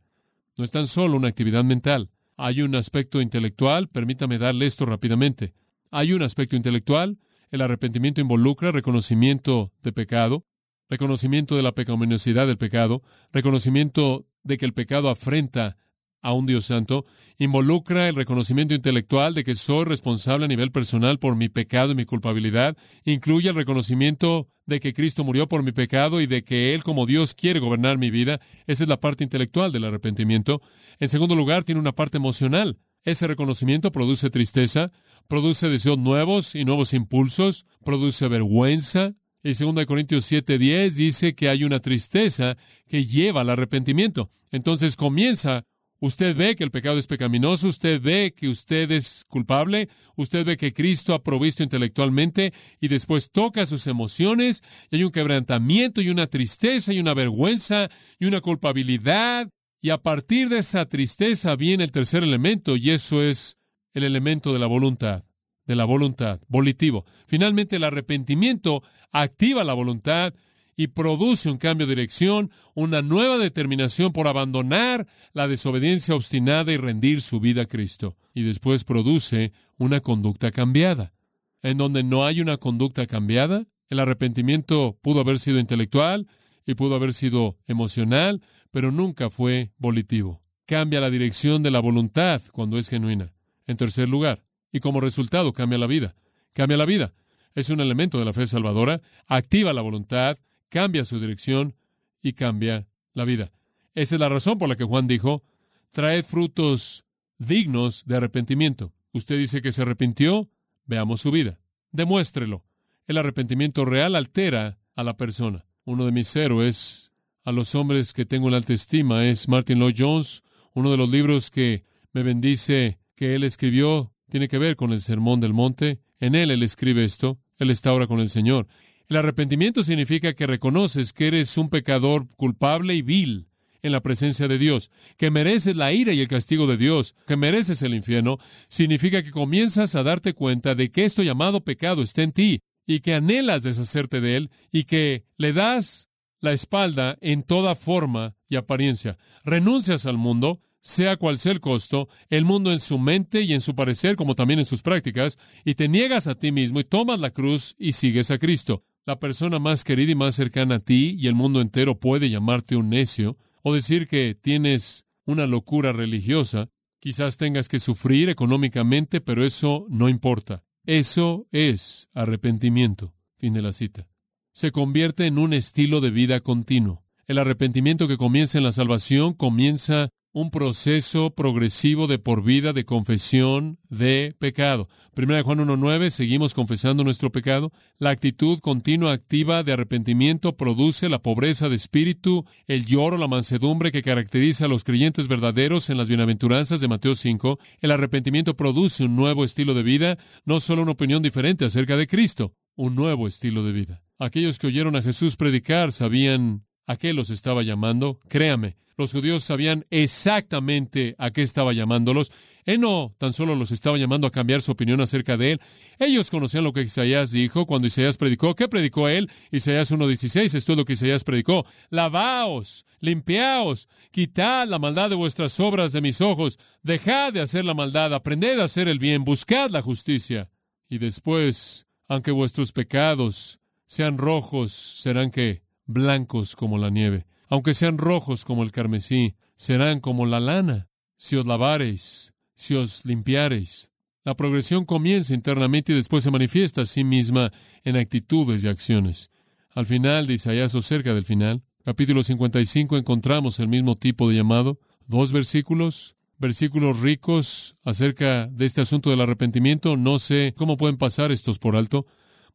No 0.57 0.63
es 0.63 0.71
tan 0.71 0.87
solo 0.87 1.17
una 1.17 1.27
actividad 1.27 1.63
mental. 1.63 2.09
Hay 2.35 2.63
un 2.63 2.73
aspecto 2.73 3.21
intelectual, 3.21 3.89
permítame 3.89 4.39
darle 4.39 4.65
esto 4.65 4.87
rápidamente. 4.87 5.53
Hay 5.91 6.13
un 6.13 6.23
aspecto 6.23 6.55
intelectual, 6.55 7.19
el 7.51 7.61
arrepentimiento 7.61 8.21
involucra 8.21 8.71
reconocimiento 8.71 9.71
de 9.83 9.93
pecado, 9.93 10.47
reconocimiento 10.89 11.55
de 11.55 11.61
la 11.61 11.75
pecaminosidad 11.75 12.47
del 12.47 12.57
pecado, 12.57 13.03
reconocimiento 13.31 14.25
de 14.41 14.57
que 14.57 14.65
el 14.65 14.73
pecado 14.73 15.09
afrenta 15.09 15.77
a 16.23 16.33
un 16.33 16.47
Dios 16.47 16.65
santo, 16.65 17.05
involucra 17.37 18.07
el 18.07 18.15
reconocimiento 18.15 18.73
intelectual 18.73 19.35
de 19.35 19.43
que 19.43 19.55
soy 19.55 19.85
responsable 19.85 20.45
a 20.45 20.47
nivel 20.47 20.71
personal 20.71 21.19
por 21.19 21.35
mi 21.35 21.49
pecado 21.49 21.91
y 21.91 21.95
mi 21.95 22.05
culpabilidad, 22.05 22.75
incluye 23.05 23.49
el 23.49 23.55
reconocimiento 23.55 24.47
de 24.65 24.79
que 24.79 24.93
Cristo 24.93 25.23
murió 25.23 25.47
por 25.47 25.61
mi 25.61 25.73
pecado 25.73 26.21
y 26.21 26.25
de 26.25 26.43
que 26.43 26.73
Él 26.73 26.83
como 26.83 27.05
Dios 27.05 27.35
quiere 27.35 27.59
gobernar 27.59 27.97
mi 27.97 28.09
vida. 28.09 28.39
Esa 28.65 28.83
es 28.83 28.89
la 28.89 28.99
parte 28.99 29.23
intelectual 29.23 29.71
del 29.71 29.83
arrepentimiento. 29.83 30.61
En 30.99 31.09
segundo 31.09 31.35
lugar, 31.35 31.63
tiene 31.63 31.81
una 31.81 31.91
parte 31.91 32.17
emocional. 32.17 32.77
Ese 33.03 33.27
reconocimiento 33.27 33.91
produce 33.91 34.29
tristeza, 34.29 34.91
produce 35.27 35.67
deseos 35.67 35.97
nuevos 35.97 36.55
y 36.55 36.63
nuevos 36.63 36.93
impulsos, 36.93 37.65
produce 37.83 38.27
vergüenza. 38.29 39.13
Y 39.43 39.53
2 39.55 39.85
Corintios 39.85 40.31
7:10 40.31 40.95
dice 40.95 41.35
que 41.35 41.49
hay 41.49 41.65
una 41.65 41.81
tristeza 41.81 42.55
que 42.87 43.05
lleva 43.05 43.41
al 43.41 43.49
arrepentimiento. 43.49 44.31
Entonces 44.51 44.95
comienza 44.95 45.65
Usted 46.03 46.35
ve 46.35 46.57
que 46.57 46.65
el 46.65 46.69
pecado 46.69 46.97
es 46.97 47.07
pecaminoso, 47.07 47.69
usted 47.69 48.01
ve 48.01 48.33
que 48.35 48.49
usted 48.49 48.91
es 48.91 49.23
culpable, 49.29 49.87
usted 50.17 50.45
ve 50.45 50.57
que 50.57 50.73
Cristo 50.73 51.13
ha 51.13 51.23
provisto 51.23 51.63
intelectualmente 51.63 52.51
y 52.81 52.89
después 52.89 53.31
toca 53.31 53.65
sus 53.65 53.87
emociones 53.87 54.63
y 54.91 54.97
hay 54.97 55.05
un 55.05 55.13
quebrantamiento 55.13 56.01
y 56.01 56.09
una 56.09 56.27
tristeza 56.27 56.91
y 56.91 56.99
una 56.99 57.13
vergüenza 57.13 57.87
y 58.19 58.25
una 58.25 58.41
culpabilidad 58.41 59.47
y 59.79 59.91
a 59.91 59.97
partir 59.97 60.49
de 60.49 60.57
esa 60.57 60.85
tristeza 60.87 61.55
viene 61.55 61.85
el 61.85 61.93
tercer 61.93 62.21
elemento 62.21 62.75
y 62.75 62.89
eso 62.89 63.23
es 63.23 63.55
el 63.93 64.03
elemento 64.03 64.51
de 64.51 64.59
la 64.59 64.67
voluntad, 64.67 65.23
de 65.65 65.77
la 65.77 65.85
voluntad, 65.85 66.41
volitivo. 66.49 67.05
Finalmente 67.27 67.77
el 67.77 67.85
arrepentimiento 67.85 68.83
activa 69.13 69.63
la 69.63 69.73
voluntad 69.73 70.33
y 70.75 70.87
produce 70.87 71.49
un 71.49 71.57
cambio 71.57 71.87
de 71.87 71.95
dirección, 71.95 72.51
una 72.73 73.01
nueva 73.01 73.37
determinación 73.37 74.11
por 74.11 74.27
abandonar 74.27 75.07
la 75.33 75.47
desobediencia 75.47 76.15
obstinada 76.15 76.71
y 76.71 76.77
rendir 76.77 77.21
su 77.21 77.39
vida 77.39 77.63
a 77.63 77.67
Cristo. 77.67 78.17
Y 78.33 78.43
después 78.43 78.83
produce 78.83 79.53
una 79.77 79.99
conducta 79.99 80.51
cambiada. 80.51 81.13
En 81.61 81.77
donde 81.77 82.03
no 82.03 82.25
hay 82.25 82.41
una 82.41 82.57
conducta 82.57 83.07
cambiada, 83.07 83.65
el 83.89 83.99
arrepentimiento 83.99 84.97
pudo 85.01 85.21
haber 85.21 85.39
sido 85.39 85.59
intelectual 85.59 86.27
y 86.65 86.75
pudo 86.75 86.95
haber 86.95 87.13
sido 87.13 87.57
emocional, 87.67 88.41
pero 88.71 88.91
nunca 88.91 89.29
fue 89.29 89.71
volitivo. 89.77 90.41
Cambia 90.65 91.01
la 91.01 91.09
dirección 91.09 91.61
de 91.61 91.71
la 91.71 91.79
voluntad 91.79 92.41
cuando 92.51 92.77
es 92.77 92.89
genuina. 92.89 93.33
En 93.67 93.77
tercer 93.77 94.09
lugar, 94.09 94.43
y 94.71 94.79
como 94.79 94.99
resultado 94.99 95.53
cambia 95.53 95.77
la 95.77 95.87
vida. 95.87 96.15
Cambia 96.53 96.77
la 96.77 96.85
vida. 96.85 97.13
Es 97.55 97.69
un 97.69 97.79
elemento 97.79 98.17
de 98.17 98.25
la 98.25 98.33
fe 98.33 98.47
salvadora, 98.47 99.01
activa 99.27 99.73
la 99.73 99.81
voluntad, 99.81 100.37
cambia 100.73 101.05
su 101.05 101.19
dirección 101.19 101.75
y 102.23 102.33
cambia 102.33 102.87
la 103.13 103.25
vida. 103.25 103.51
Esa 103.93 104.15
es 104.15 104.19
la 104.19 104.27
razón 104.27 104.57
por 104.57 104.67
la 104.67 104.75
que 104.75 104.83
Juan 104.83 105.05
dijo, 105.05 105.43
traed 105.91 106.25
frutos 106.25 107.05
dignos 107.37 108.05
de 108.07 108.15
arrepentimiento. 108.15 108.91
Usted 109.11 109.37
dice 109.37 109.61
que 109.61 109.71
se 109.71 109.83
arrepintió, 109.83 110.49
veamos 110.85 111.21
su 111.21 111.29
vida. 111.29 111.59
Demuéstrelo. 111.91 112.65
El 113.05 113.19
arrepentimiento 113.19 113.85
real 113.85 114.15
altera 114.15 114.79
a 114.95 115.03
la 115.03 115.15
persona. 115.15 115.63
Uno 115.85 116.07
de 116.07 116.11
mis 116.11 116.35
héroes, 116.35 117.11
a 117.43 117.51
los 117.51 117.75
hombres 117.75 118.11
que 118.11 118.25
tengo 118.25 118.47
en 118.47 118.55
alta 118.55 118.73
estima, 118.73 119.27
es 119.27 119.47
Martin 119.47 119.77
Lloyd 119.77 119.95
Jones. 119.95 120.41
Uno 120.73 120.89
de 120.89 120.97
los 120.97 121.11
libros 121.11 121.51
que 121.51 121.83
me 122.13 122.23
bendice 122.23 122.97
que 123.15 123.35
él 123.35 123.43
escribió 123.43 124.11
tiene 124.27 124.47
que 124.47 124.57
ver 124.57 124.75
con 124.75 124.91
el 124.91 125.01
Sermón 125.01 125.39
del 125.39 125.53
Monte. 125.53 125.99
En 126.19 126.33
él 126.33 126.49
él 126.49 126.63
escribe 126.63 127.03
esto. 127.03 127.37
Él 127.59 127.69
está 127.69 127.91
ahora 127.91 128.07
con 128.07 128.19
el 128.19 128.29
Señor. 128.29 128.67
El 129.09 129.17
arrepentimiento 129.17 129.83
significa 129.83 130.33
que 130.33 130.47
reconoces 130.47 131.13
que 131.13 131.27
eres 131.27 131.57
un 131.57 131.69
pecador 131.69 132.27
culpable 132.35 132.95
y 132.95 133.01
vil 133.01 133.47
en 133.81 133.91
la 133.91 134.01
presencia 134.01 134.47
de 134.47 134.57
Dios, 134.57 134.91
que 135.17 135.29
mereces 135.29 135.75
la 135.75 135.91
ira 135.91 136.13
y 136.13 136.21
el 136.21 136.29
castigo 136.29 136.67
de 136.67 136.77
Dios, 136.77 137.15
que 137.27 137.35
mereces 137.35 137.81
el 137.81 137.93
infierno, 137.93 138.37
significa 138.67 139.21
que 139.21 139.31
comienzas 139.31 139.95
a 139.95 140.03
darte 140.03 140.33
cuenta 140.33 140.73
de 140.73 140.89
que 140.89 141.03
esto 141.03 141.21
llamado 141.21 141.65
pecado 141.65 142.01
está 142.01 142.23
en 142.23 142.31
ti 142.31 142.61
y 142.87 143.01
que 143.01 143.13
anhelas 143.13 143.63
deshacerte 143.63 144.21
de 144.21 144.37
él 144.37 144.51
y 144.71 144.85
que 144.85 145.25
le 145.37 145.51
das 145.51 146.07
la 146.39 146.53
espalda 146.53 147.17
en 147.19 147.43
toda 147.43 147.75
forma 147.75 148.35
y 148.47 148.55
apariencia. 148.55 149.17
Renuncias 149.43 150.05
al 150.05 150.17
mundo, 150.17 150.61
sea 150.79 151.17
cual 151.17 151.37
sea 151.37 151.51
el 151.51 151.59
costo, 151.59 152.07
el 152.29 152.45
mundo 152.45 152.71
en 152.71 152.79
su 152.79 152.97
mente 152.97 153.41
y 153.41 153.53
en 153.53 153.61
su 153.61 153.75
parecer, 153.75 154.15
como 154.15 154.35
también 154.35 154.59
en 154.59 154.65
sus 154.65 154.81
prácticas, 154.81 155.37
y 155.65 155.75
te 155.75 155.89
niegas 155.89 156.27
a 156.27 156.35
ti 156.35 156.53
mismo 156.53 156.79
y 156.79 156.85
tomas 156.85 157.19
la 157.19 157.31
cruz 157.31 157.75
y 157.77 157.93
sigues 157.93 158.31
a 158.31 158.37
Cristo 158.37 158.83
la 159.05 159.19
persona 159.19 159.59
más 159.59 159.83
querida 159.83 160.11
y 160.11 160.15
más 160.15 160.35
cercana 160.35 160.75
a 160.75 160.79
ti 160.79 161.15
y 161.19 161.27
el 161.27 161.35
mundo 161.35 161.61
entero 161.61 161.99
puede 161.99 162.29
llamarte 162.29 162.75
un 162.75 162.89
necio 162.89 163.37
o 163.61 163.73
decir 163.73 164.07
que 164.07 164.35
tienes 164.39 165.05
una 165.25 165.47
locura 165.47 165.91
religiosa. 165.93 166.69
Quizás 166.99 167.37
tengas 167.37 167.67
que 167.67 167.79
sufrir 167.79 168.29
económicamente, 168.29 169.19
pero 169.19 169.43
eso 169.43 169.85
no 169.89 170.07
importa. 170.07 170.63
Eso 170.85 171.47
es 171.51 172.09
arrepentimiento. 172.13 173.13
Fin 173.37 173.53
de 173.53 173.61
la 173.61 173.73
cita. 173.73 174.07
Se 174.53 174.71
convierte 174.71 175.25
en 175.27 175.37
un 175.37 175.53
estilo 175.53 175.99
de 175.99 176.11
vida 176.11 176.39
continuo. 176.39 177.03
El 177.27 177.39
arrepentimiento 177.39 178.07
que 178.07 178.17
comienza 178.17 178.57
en 178.57 178.63
la 178.63 178.71
salvación 178.71 179.33
comienza 179.33 180.09
un 180.33 180.49
proceso 180.49 181.29
progresivo 181.29 182.07
de 182.07 182.17
por 182.17 182.43
vida 182.43 182.73
de 182.73 182.85
confesión 182.85 183.77
de 183.89 184.35
pecado. 184.39 184.89
Primera 185.13 185.37
de 185.37 185.43
Juan 185.43 185.59
1.9, 185.59 186.09
seguimos 186.09 186.55
confesando 186.55 187.03
nuestro 187.03 187.31
pecado. 187.31 187.71
La 187.99 188.09
actitud 188.09 188.59
continua 188.59 189.13
activa 189.13 189.61
de 189.61 189.73
arrepentimiento 189.73 190.57
produce 190.57 191.07
la 191.07 191.21
pobreza 191.21 191.69
de 191.69 191.75
espíritu, 191.75 192.45
el 192.65 192.85
lloro, 192.85 193.17
la 193.17 193.27
mansedumbre 193.27 193.91
que 193.91 194.01
caracteriza 194.01 194.65
a 194.65 194.67
los 194.67 194.83
creyentes 194.83 195.27
verdaderos 195.27 195.91
en 195.91 195.97
las 195.97 196.09
bienaventuranzas 196.09 196.81
de 196.81 196.87
Mateo 196.87 197.13
5. 197.13 197.59
El 197.81 197.91
arrepentimiento 197.91 198.57
produce 198.57 199.05
un 199.05 199.15
nuevo 199.15 199.45
estilo 199.45 199.75
de 199.75 199.83
vida, 199.83 200.17
no 200.45 200.59
solo 200.59 200.81
una 200.81 200.93
opinión 200.93 201.21
diferente 201.21 201.63
acerca 201.63 201.95
de 201.95 202.07
Cristo, 202.07 202.55
un 202.75 202.95
nuevo 202.95 203.27
estilo 203.27 203.63
de 203.63 203.71
vida. 203.71 204.03
Aquellos 204.17 204.57
que 204.57 204.67
oyeron 204.67 204.95
a 204.95 205.03
Jesús 205.03 205.35
predicar 205.35 205.91
sabían 205.91 206.65
a 206.87 206.97
qué 206.97 207.13
los 207.13 207.29
estaba 207.29 207.61
llamando. 207.61 208.19
Créame, 208.27 208.77
los 208.97 209.11
judíos 209.11 209.43
sabían 209.43 209.85
exactamente 209.89 211.15
a 211.17 211.31
qué 211.31 211.41
estaba 211.41 211.73
llamándolos. 211.73 212.31
Él 212.65 212.79
no 212.79 213.13
tan 213.17 213.33
solo 213.33 213.55
los 213.55 213.71
estaba 213.71 213.97
llamando 213.97 214.27
a 214.27 214.31
cambiar 214.31 214.61
su 214.61 214.71
opinión 214.71 215.01
acerca 215.01 215.35
de 215.35 215.53
él. 215.53 215.61
Ellos 215.99 216.29
conocían 216.29 216.63
lo 216.63 216.71
que 216.73 216.81
Isaías 216.81 217.31
dijo 217.31 217.65
cuando 217.65 217.87
Isaías 217.87 218.17
predicó. 218.17 218.55
¿Qué 218.55 218.67
predicó 218.67 219.09
él? 219.09 219.29
Isaías 219.51 219.91
1.16. 219.91 220.55
Esto 220.55 220.71
es 220.71 220.77
lo 220.77 220.85
que 220.85 220.93
Isaías 220.93 221.23
predicó. 221.23 221.65
Lavaos, 221.89 222.85
limpiaos, 222.99 223.89
quitad 224.11 224.67
la 224.67 224.79
maldad 224.79 225.09
de 225.09 225.15
vuestras 225.15 225.59
obras 225.59 225.91
de 225.91 226.01
mis 226.01 226.21
ojos. 226.21 226.57
Dejad 226.83 227.33
de 227.33 227.41
hacer 227.41 227.65
la 227.65 227.73
maldad, 227.73 228.13
aprended 228.13 228.59
a 228.59 228.65
hacer 228.65 228.87
el 228.87 228.99
bien, 228.99 229.23
buscad 229.23 229.69
la 229.71 229.81
justicia. 229.81 230.49
Y 230.87 230.99
después, 230.99 231.87
aunque 232.07 232.31
vuestros 232.31 232.71
pecados 232.71 233.59
sean 233.85 234.17
rojos, 234.17 234.71
serán 234.71 235.31
que 235.31 235.63
blancos 235.85 236.55
como 236.55 236.77
la 236.77 236.89
nieve 236.89 237.25
aunque 237.53 237.75
sean 237.75 237.99
rojos 237.99 238.45
como 238.45 238.63
el 238.63 238.71
carmesí, 238.71 239.35
serán 239.55 239.99
como 239.99 240.25
la 240.25 240.39
lana, 240.39 240.87
si 241.17 241.35
os 241.35 241.45
lavareis, 241.45 242.33
si 242.55 242.73
os 242.73 243.05
limpiareis. 243.05 243.91
La 244.23 244.35
progresión 244.35 244.85
comienza 244.85 245.35
internamente 245.35 245.91
y 245.91 245.95
después 245.95 246.23
se 246.23 246.31
manifiesta 246.31 246.81
a 246.81 246.85
sí 246.87 247.03
misma 247.03 247.51
en 247.83 247.95
actitudes 247.95 248.63
y 248.63 248.69
acciones. 248.69 249.29
Al 249.69 249.85
final 249.85 250.25
de 250.25 250.33
Isaías 250.33 250.73
o 250.73 250.81
cerca 250.81 251.13
del 251.13 251.25
final, 251.25 251.61
capítulo 251.85 252.23
55, 252.23 252.97
encontramos 252.97 253.59
el 253.59 253.67
mismo 253.67 253.95
tipo 253.97 254.27
de 254.27 254.37
llamado, 254.37 254.79
dos 255.05 255.31
versículos, 255.31 256.15
versículos 256.39 257.01
ricos 257.01 257.77
acerca 257.83 258.47
de 258.47 258.65
este 258.65 258.81
asunto 258.81 259.11
del 259.11 259.21
arrepentimiento. 259.21 259.95
No 259.95 260.17
sé 260.17 260.55
cómo 260.57 260.75
pueden 260.75 260.97
pasar 260.97 261.31
estos 261.31 261.59
por 261.59 261.75
alto. 261.75 262.07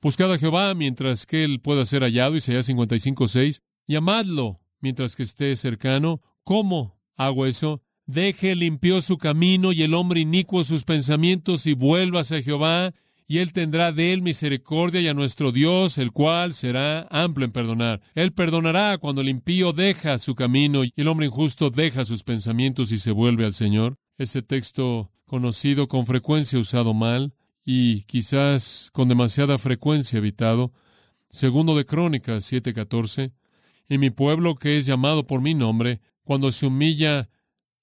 Buscad 0.02 0.32
a 0.32 0.38
Jehová 0.38 0.74
mientras 0.74 1.24
que 1.24 1.44
él 1.44 1.60
pueda 1.60 1.84
ser 1.84 2.02
hallado, 2.02 2.34
Isaías 2.34 2.68
55.6. 2.68 3.60
Llamadlo 3.86 4.58
mientras 4.80 5.16
que 5.16 5.22
esté 5.22 5.54
cercano. 5.56 6.20
¿Cómo 6.44 6.98
hago 7.16 7.46
eso? 7.46 7.82
Deje 8.06 8.54
limpio 8.54 9.02
su 9.02 9.18
camino 9.18 9.72
y 9.72 9.82
el 9.82 9.94
hombre 9.94 10.20
inicuo 10.20 10.64
sus 10.64 10.84
pensamientos 10.84 11.66
y 11.66 11.74
vuelvas 11.74 12.32
a 12.32 12.40
Jehová 12.40 12.94
y 13.30 13.38
él 13.38 13.52
tendrá 13.52 13.92
de 13.92 14.14
él 14.14 14.22
misericordia 14.22 15.02
y 15.02 15.08
a 15.08 15.14
nuestro 15.14 15.52
Dios, 15.52 15.98
el 15.98 16.12
cual 16.12 16.54
será 16.54 17.06
amplio 17.10 17.44
en 17.44 17.52
perdonar. 17.52 18.00
Él 18.14 18.32
perdonará 18.32 18.96
cuando 18.96 19.20
el 19.20 19.28
impío 19.28 19.74
deja 19.74 20.16
su 20.16 20.34
camino 20.34 20.82
y 20.82 20.92
el 20.96 21.08
hombre 21.08 21.26
injusto 21.26 21.68
deja 21.68 22.06
sus 22.06 22.24
pensamientos 22.24 22.90
y 22.90 22.98
se 22.98 23.10
vuelve 23.10 23.44
al 23.44 23.52
Señor. 23.52 23.96
Ese 24.16 24.40
texto 24.40 25.12
conocido 25.26 25.88
con 25.88 26.06
frecuencia 26.06 26.58
usado 26.58 26.94
mal 26.94 27.34
y 27.66 28.04
quizás 28.04 28.88
con 28.94 29.10
demasiada 29.10 29.58
frecuencia 29.58 30.16
evitado. 30.16 30.72
Segundo 31.28 31.76
de 31.76 31.84
Crónicas 31.84 32.50
7:14. 32.50 33.32
Y 33.88 33.98
mi 33.98 34.10
pueblo 34.10 34.56
que 34.56 34.76
es 34.76 34.86
llamado 34.86 35.26
por 35.26 35.40
mi 35.40 35.54
nombre, 35.54 36.00
cuando 36.22 36.52
se 36.52 36.66
humilla 36.66 37.30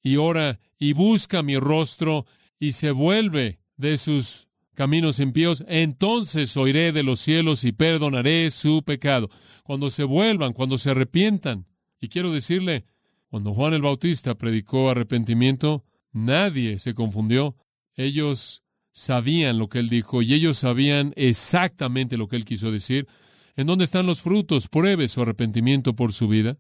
y 0.02 0.18
ora 0.18 0.60
y 0.78 0.94
busca 0.94 1.42
mi 1.42 1.58
rostro 1.58 2.26
y 2.60 2.74
se 2.74 2.92
vuelve 2.92 3.60
de 3.76 3.98
sus 3.98 4.48
caminos 4.76 5.20
impíos, 5.20 5.64
entonces 5.68 6.56
oiré 6.58 6.92
de 6.92 7.02
los 7.02 7.20
cielos 7.20 7.64
y 7.64 7.72
perdonaré 7.72 8.52
su 8.52 8.84
pecado. 8.84 9.30
Cuando 9.64 9.90
se 9.90 10.04
vuelvan, 10.04 10.54
cuando 10.54 10.78
se 10.78 10.92
arrepientan. 10.92 11.66
Y 12.00 12.10
quiero 12.10 12.32
decirle, 12.32 12.86
cuando 13.28 13.54
Juan 13.54 13.74
el 13.74 13.82
Bautista 13.82 14.36
predicó 14.36 14.90
arrepentimiento, 14.90 15.84
nadie 16.12 16.78
se 16.78 16.94
confundió. 16.94 17.56
Ellos 17.96 18.64
sabían 18.92 19.58
lo 19.58 19.70
que 19.70 19.80
él 19.80 19.90
dijo 19.90 20.22
y 20.22 20.34
ellos 20.34 20.60
sabían 20.60 21.14
exactamente 21.16 22.18
lo 22.18 22.28
que 22.28 22.36
él 22.36 22.46
quiso 22.46 22.72
decir. 22.72 23.08
¿En 23.56 23.68
dónde 23.68 23.86
están 23.86 24.06
los 24.06 24.22
frutos? 24.22 24.68
Pruebe 24.68 25.08
su 25.08 25.22
arrepentimiento 25.22 25.96
por 25.96 26.12
su 26.12 26.28
vida. 26.28 26.58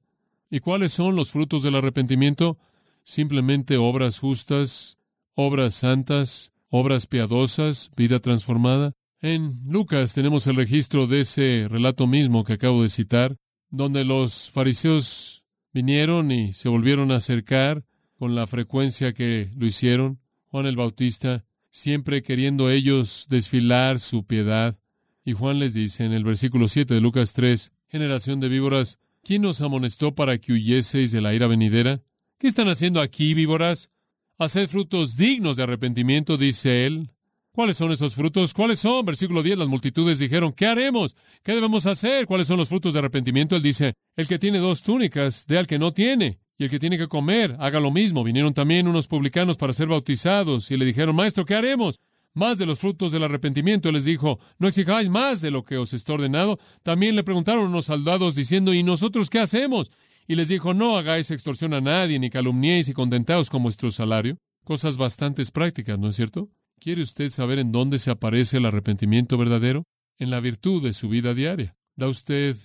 ¿Y 0.49 0.59
cuáles 0.59 0.93
son 0.93 1.15
los 1.15 1.31
frutos 1.31 1.63
del 1.63 1.75
arrepentimiento? 1.75 2.57
Simplemente 3.03 3.77
obras 3.77 4.19
justas, 4.19 4.97
obras 5.33 5.73
santas, 5.73 6.53
obras 6.69 7.05
piadosas, 7.05 7.91
vida 7.97 8.19
transformada. 8.19 8.93
En 9.21 9.59
Lucas 9.67 10.13
tenemos 10.13 10.47
el 10.47 10.55
registro 10.55 11.07
de 11.07 11.21
ese 11.21 11.67
relato 11.69 12.07
mismo 12.07 12.43
que 12.43 12.53
acabo 12.53 12.83
de 12.83 12.89
citar, 12.89 13.37
donde 13.69 14.05
los 14.05 14.49
fariseos 14.49 15.43
vinieron 15.73 16.31
y 16.31 16.53
se 16.53 16.69
volvieron 16.69 17.11
a 17.11 17.17
acercar 17.17 17.83
con 18.17 18.35
la 18.35 18.47
frecuencia 18.47 19.13
que 19.13 19.51
lo 19.57 19.65
hicieron. 19.65 20.21
Juan 20.45 20.65
el 20.65 20.77
Bautista, 20.77 21.43
siempre 21.71 22.23
queriendo 22.23 22.69
ellos 22.69 23.25
desfilar 23.27 23.99
su 23.99 24.25
piedad. 24.25 24.79
Y 25.27 25.33
Juan 25.33 25.57
les 25.57 25.73
dice 25.73 26.05
en 26.05 26.13
el 26.13 26.23
versículo 26.23 26.67
7 26.67 26.93
de 26.93 27.01
Lucas 27.01 27.33
3, 27.33 27.71
generación 27.87 28.39
de 28.39 28.47
víboras, 28.47 28.99
¿quién 29.23 29.43
os 29.45 29.59
amonestó 29.61 30.13
para 30.13 30.37
que 30.37 30.53
huyeseis 30.53 31.11
de 31.11 31.19
la 31.19 31.33
ira 31.33 31.47
venidera? 31.47 32.03
¿Qué 32.37 32.47
están 32.47 32.69
haciendo 32.69 33.01
aquí, 33.01 33.33
víboras? 33.33 33.89
Haced 34.37 34.67
frutos 34.67 35.17
dignos 35.17 35.57
de 35.57 35.63
arrepentimiento, 35.63 36.37
dice 36.37 36.85
él. 36.85 37.09
¿Cuáles 37.51 37.77
son 37.77 37.91
esos 37.91 38.13
frutos? 38.13 38.53
¿Cuáles 38.53 38.79
son? 38.79 39.03
Versículo 39.03 39.41
10, 39.41 39.57
las 39.57 39.67
multitudes 39.67 40.19
dijeron, 40.19 40.53
¿qué 40.53 40.67
haremos? 40.67 41.15
¿Qué 41.41 41.53
debemos 41.53 41.87
hacer? 41.87 42.27
¿Cuáles 42.27 42.45
son 42.45 42.57
los 42.57 42.69
frutos 42.69 42.93
de 42.93 42.99
arrepentimiento? 42.99 43.55
Él 43.55 43.63
dice, 43.63 43.95
el 44.15 44.27
que 44.27 44.37
tiene 44.37 44.59
dos 44.59 44.83
túnicas, 44.83 45.47
dé 45.47 45.57
al 45.57 45.65
que 45.65 45.79
no 45.79 45.91
tiene. 45.91 46.37
Y 46.59 46.65
el 46.65 46.69
que 46.69 46.79
tiene 46.79 46.99
que 46.99 47.07
comer, 47.07 47.55
haga 47.59 47.79
lo 47.79 47.89
mismo. 47.89 48.23
Vinieron 48.23 48.53
también 48.53 48.87
unos 48.87 49.07
publicanos 49.07 49.57
para 49.57 49.73
ser 49.73 49.87
bautizados 49.87 50.69
y 50.69 50.77
le 50.77 50.85
dijeron, 50.85 51.15
Maestro, 51.15 51.45
¿qué 51.45 51.55
haremos? 51.55 51.99
Más 52.35 52.59
de 52.59 52.67
los 52.67 52.77
frutos 52.77 53.11
del 53.11 53.23
arrepentimiento. 53.23 53.91
Les 53.91 54.05
dijo, 54.05 54.39
no 54.59 54.67
exijáis 54.67 55.09
más 55.09 55.41
de 55.41 55.49
lo 55.49 55.63
que 55.65 55.77
os 55.77 55.93
está 55.93 56.13
ordenado. 56.13 56.59
También 56.83 57.15
le 57.15 57.23
preguntaron 57.23 57.65
unos 57.65 57.85
soldados 57.85 58.35
diciendo, 58.35 58.73
¿y 58.73 58.83
nosotros 58.83 59.31
qué 59.31 59.39
hacemos? 59.39 59.89
y 60.27 60.35
les 60.35 60.47
dijo, 60.47 60.73
no 60.73 60.97
hagáis 60.97 61.31
extorsión 61.31 61.73
a 61.73 61.81
nadie, 61.81 62.19
ni 62.19 62.29
calumniéis 62.29 62.89
y 62.89 62.93
contentaos 62.93 63.49
con 63.49 63.63
vuestro 63.63 63.91
salario. 63.91 64.37
Cosas 64.63 64.97
bastante 64.97 65.45
prácticas, 65.45 65.99
¿no 65.99 66.07
es 66.07 66.15
cierto? 66.15 66.49
¿Quiere 66.79 67.03
usted 67.03 67.29
saber 67.29 67.59
en 67.59 67.71
dónde 67.71 67.99
se 67.99 68.11
aparece 68.11 68.57
el 68.57 68.65
arrepentimiento 68.65 69.37
verdadero? 69.37 69.83
En 70.17 70.31
la 70.31 70.39
virtud 70.39 70.83
de 70.83 70.93
su 70.93 71.09
vida 71.09 71.33
diaria. 71.33 71.75
¿Da 71.95 72.07
usted 72.07 72.55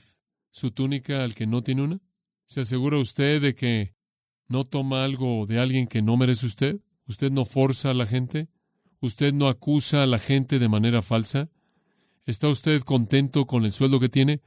su 0.51 0.71
túnica 0.71 1.23
al 1.23 1.35
que 1.35 1.47
no 1.47 1.63
tiene 1.63 1.83
una? 1.83 2.01
¿Se 2.47 2.61
asegura 2.61 2.99
usted 2.99 3.43
de 3.43 3.55
que 3.55 3.95
no 4.49 4.65
toma 4.65 5.05
algo 5.05 5.47
de 5.47 5.61
alguien 5.61 5.87
que 5.87 6.03
no 6.03 6.17
merece 6.17 6.47
usted? 6.47 6.81
¿Usted 7.07 7.31
no 7.31 7.45
forza 7.45 7.91
a 7.91 7.95
la 7.95 8.07
gente? 8.07 8.49
¿Usted 9.01 9.33
no 9.33 9.49
acusa 9.49 10.03
a 10.03 10.07
la 10.07 10.19
gente 10.19 10.59
de 10.59 10.69
manera 10.69 11.03
falsa? 11.03 11.49
¿Está 12.27 12.49
usted 12.49 12.83
contento 12.83 13.47
con 13.47 13.65
el 13.65 13.73
sueldo 13.73 13.99
que 13.99 14.09
tiene? 14.09 14.43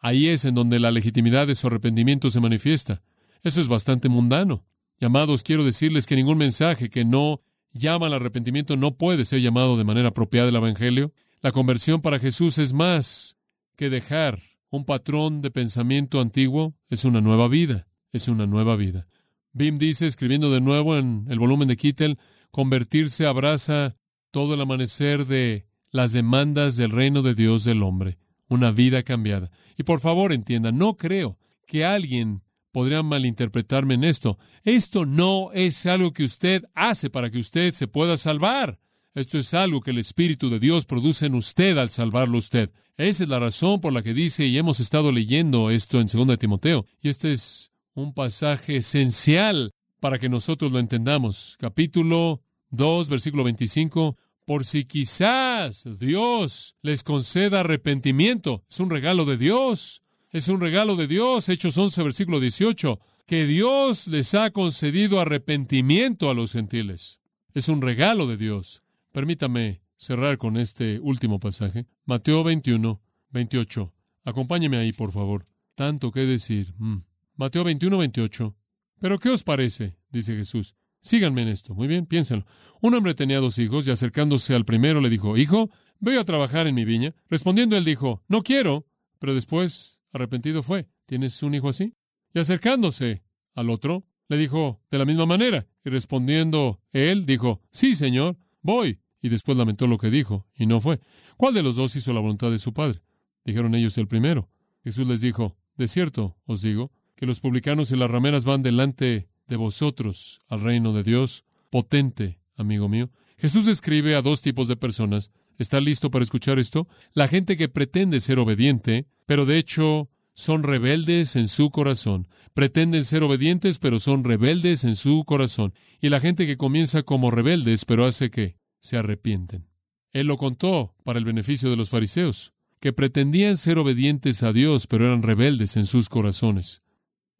Ahí 0.00 0.28
es 0.28 0.44
en 0.44 0.54
donde 0.54 0.80
la 0.80 0.90
legitimidad 0.90 1.46
de 1.46 1.54
su 1.54 1.66
arrepentimiento 1.66 2.30
se 2.30 2.40
manifiesta. 2.40 3.02
Eso 3.42 3.60
es 3.60 3.68
bastante 3.68 4.08
mundano. 4.08 4.64
Llamados, 4.98 5.42
quiero 5.42 5.64
decirles 5.64 6.06
que 6.06 6.16
ningún 6.16 6.38
mensaje 6.38 6.90
que 6.90 7.04
no 7.04 7.42
llama 7.72 8.06
al 8.06 8.14
arrepentimiento 8.14 8.76
no 8.76 8.96
puede 8.96 9.24
ser 9.24 9.40
llamado 9.40 9.76
de 9.76 9.84
manera 9.84 10.08
apropiada 10.08 10.46
del 10.46 10.56
Evangelio. 10.56 11.12
La 11.40 11.52
conversión 11.52 12.00
para 12.00 12.18
Jesús 12.18 12.58
es 12.58 12.72
más 12.72 13.36
que 13.76 13.90
dejar 13.90 14.40
un 14.70 14.84
patrón 14.84 15.40
de 15.40 15.50
pensamiento 15.50 16.20
antiguo, 16.20 16.74
es 16.88 17.04
una 17.04 17.20
nueva 17.20 17.48
vida, 17.48 17.86
es 18.12 18.28
una 18.28 18.46
nueva 18.46 18.76
vida. 18.76 19.06
Bim 19.52 19.78
dice, 19.78 20.06
escribiendo 20.06 20.50
de 20.50 20.60
nuevo 20.60 20.96
en 20.96 21.26
el 21.28 21.38
volumen 21.38 21.68
de 21.68 21.76
Kittel, 21.76 22.18
convertirse 22.50 23.26
abraza 23.26 23.97
todo 24.30 24.54
el 24.54 24.60
amanecer 24.60 25.26
de 25.26 25.66
las 25.90 26.12
demandas 26.12 26.76
del 26.76 26.90
reino 26.90 27.22
de 27.22 27.34
Dios 27.34 27.64
del 27.64 27.82
hombre, 27.82 28.18
una 28.48 28.70
vida 28.70 29.02
cambiada. 29.02 29.50
Y 29.76 29.84
por 29.84 30.00
favor 30.00 30.32
entiendan, 30.32 30.78
no 30.78 30.96
creo 30.96 31.38
que 31.66 31.84
alguien 31.84 32.42
podría 32.72 33.02
malinterpretarme 33.02 33.94
en 33.94 34.04
esto. 34.04 34.38
Esto 34.64 35.06
no 35.06 35.50
es 35.52 35.86
algo 35.86 36.12
que 36.12 36.24
usted 36.24 36.64
hace 36.74 37.10
para 37.10 37.30
que 37.30 37.38
usted 37.38 37.72
se 37.72 37.88
pueda 37.88 38.16
salvar. 38.16 38.78
Esto 39.14 39.38
es 39.38 39.54
algo 39.54 39.80
que 39.80 39.90
el 39.90 39.98
Espíritu 39.98 40.50
de 40.50 40.60
Dios 40.60 40.84
produce 40.84 41.26
en 41.26 41.34
usted 41.34 41.76
al 41.78 41.90
salvarlo 41.90 42.38
usted. 42.38 42.70
Esa 42.96 43.24
es 43.24 43.28
la 43.28 43.38
razón 43.38 43.80
por 43.80 43.92
la 43.92 44.02
que 44.02 44.14
dice, 44.14 44.46
y 44.46 44.58
hemos 44.58 44.80
estado 44.80 45.12
leyendo 45.12 45.70
esto 45.70 46.00
en 46.00 46.06
2 46.06 46.38
Timoteo, 46.38 46.84
y 47.00 47.08
este 47.08 47.32
es 47.32 47.72
un 47.94 48.12
pasaje 48.12 48.76
esencial 48.76 49.72
para 50.00 50.18
que 50.18 50.28
nosotros 50.28 50.70
lo 50.70 50.78
entendamos. 50.78 51.56
Capítulo 51.58 52.42
2, 52.70 53.08
versículo 53.08 53.44
25 53.44 54.16
por 54.48 54.64
si 54.64 54.86
quizás 54.86 55.84
Dios 55.98 56.74
les 56.80 57.02
conceda 57.02 57.60
arrepentimiento. 57.60 58.64
Es 58.70 58.80
un 58.80 58.88
regalo 58.88 59.26
de 59.26 59.36
Dios. 59.36 60.02
Es 60.30 60.48
un 60.48 60.58
regalo 60.62 60.96
de 60.96 61.06
Dios. 61.06 61.50
Hechos 61.50 61.76
11, 61.76 62.02
versículo 62.02 62.40
18. 62.40 62.98
Que 63.26 63.44
Dios 63.44 64.06
les 64.06 64.34
ha 64.34 64.50
concedido 64.50 65.20
arrepentimiento 65.20 66.30
a 66.30 66.34
los 66.34 66.52
gentiles. 66.52 67.20
Es 67.52 67.68
un 67.68 67.82
regalo 67.82 68.26
de 68.26 68.38
Dios. 68.38 68.82
Permítame 69.12 69.82
cerrar 69.98 70.38
con 70.38 70.56
este 70.56 70.98
último 70.98 71.38
pasaje. 71.38 71.84
Mateo 72.06 72.42
21, 72.42 73.02
28. 73.28 73.92
Acompáñeme 74.24 74.78
ahí, 74.78 74.94
por 74.94 75.12
favor. 75.12 75.46
Tanto 75.74 76.10
que 76.10 76.20
decir. 76.20 76.72
Mm. 76.78 77.00
Mateo 77.36 77.64
21, 77.64 77.98
28. 77.98 78.56
Pero 78.98 79.18
¿qué 79.18 79.28
os 79.28 79.44
parece? 79.44 79.98
dice 80.10 80.34
Jesús. 80.34 80.74
Síganme 81.00 81.42
en 81.42 81.48
esto. 81.48 81.74
Muy 81.74 81.86
bien, 81.86 82.06
piénsenlo. 82.06 82.44
Un 82.80 82.94
hombre 82.94 83.14
tenía 83.14 83.40
dos 83.40 83.58
hijos 83.58 83.86
y 83.86 83.90
acercándose 83.90 84.54
al 84.54 84.64
primero 84.64 85.00
le 85.00 85.10
dijo, 85.10 85.36
Hijo, 85.36 85.70
voy 86.00 86.16
a 86.16 86.24
trabajar 86.24 86.66
en 86.66 86.74
mi 86.74 86.84
viña. 86.84 87.14
Respondiendo 87.28 87.76
él 87.76 87.84
dijo, 87.84 88.22
No 88.28 88.42
quiero. 88.42 88.86
Pero 89.18 89.34
después, 89.34 89.98
arrepentido 90.12 90.62
fue. 90.62 90.88
¿Tienes 91.06 91.42
un 91.42 91.54
hijo 91.54 91.68
así? 91.68 91.94
Y 92.34 92.38
acercándose 92.38 93.22
al 93.54 93.70
otro, 93.70 94.06
le 94.28 94.36
dijo 94.36 94.80
de 94.90 94.98
la 94.98 95.04
misma 95.04 95.26
manera. 95.26 95.66
Y 95.84 95.90
respondiendo 95.90 96.80
él, 96.92 97.26
dijo, 97.26 97.62
Sí, 97.70 97.94
señor, 97.94 98.36
voy. 98.62 99.00
Y 99.20 99.28
después 99.28 99.58
lamentó 99.58 99.86
lo 99.86 99.98
que 99.98 100.10
dijo, 100.10 100.46
y 100.54 100.66
no 100.66 100.80
fue. 100.80 101.00
¿Cuál 101.36 101.54
de 101.54 101.62
los 101.62 101.76
dos 101.76 101.96
hizo 101.96 102.12
la 102.12 102.20
voluntad 102.20 102.50
de 102.50 102.58
su 102.58 102.72
padre? 102.72 103.02
Dijeron 103.44 103.74
ellos 103.74 103.98
el 103.98 104.06
primero. 104.06 104.48
Jesús 104.84 105.08
les 105.08 105.20
dijo, 105.20 105.56
De 105.76 105.88
cierto, 105.88 106.36
os 106.44 106.62
digo, 106.62 106.92
que 107.16 107.26
los 107.26 107.40
publicanos 107.40 107.90
y 107.90 107.96
las 107.96 108.10
rameras 108.10 108.44
van 108.44 108.62
delante 108.62 109.28
de 109.48 109.56
vosotros 109.56 110.40
al 110.48 110.60
reino 110.60 110.92
de 110.92 111.02
Dios, 111.02 111.44
potente, 111.70 112.38
amigo 112.56 112.88
mío. 112.88 113.10
Jesús 113.36 113.66
escribe 113.66 114.14
a 114.14 114.22
dos 114.22 114.42
tipos 114.42 114.68
de 114.68 114.76
personas. 114.76 115.30
¿Está 115.58 115.80
listo 115.80 116.10
para 116.10 116.22
escuchar 116.22 116.58
esto? 116.58 116.88
La 117.14 117.28
gente 117.28 117.56
que 117.56 117.68
pretende 117.68 118.20
ser 118.20 118.38
obediente, 118.38 119.06
pero 119.26 119.46
de 119.46 119.58
hecho 119.58 120.10
son 120.34 120.62
rebeldes 120.62 121.34
en 121.34 121.48
su 121.48 121.70
corazón. 121.70 122.28
Pretenden 122.54 123.04
ser 123.04 123.22
obedientes, 123.22 123.78
pero 123.78 123.98
son 123.98 124.22
rebeldes 124.22 124.84
en 124.84 124.96
su 124.96 125.24
corazón. 125.24 125.72
Y 126.00 126.10
la 126.10 126.20
gente 126.20 126.46
que 126.46 126.56
comienza 126.56 127.02
como 127.02 127.30
rebeldes, 127.30 127.84
pero 127.84 128.04
hace 128.04 128.30
que 128.30 128.56
se 128.80 128.96
arrepienten. 128.96 129.66
Él 130.12 130.26
lo 130.26 130.36
contó 130.36 130.94
para 131.04 131.18
el 131.18 131.24
beneficio 131.24 131.70
de 131.70 131.76
los 131.76 131.90
fariseos, 131.90 132.52
que 132.80 132.92
pretendían 132.92 133.56
ser 133.56 133.78
obedientes 133.78 134.42
a 134.42 134.52
Dios, 134.52 134.86
pero 134.86 135.06
eran 135.06 135.22
rebeldes 135.22 135.76
en 135.76 135.86
sus 135.86 136.08
corazones 136.08 136.82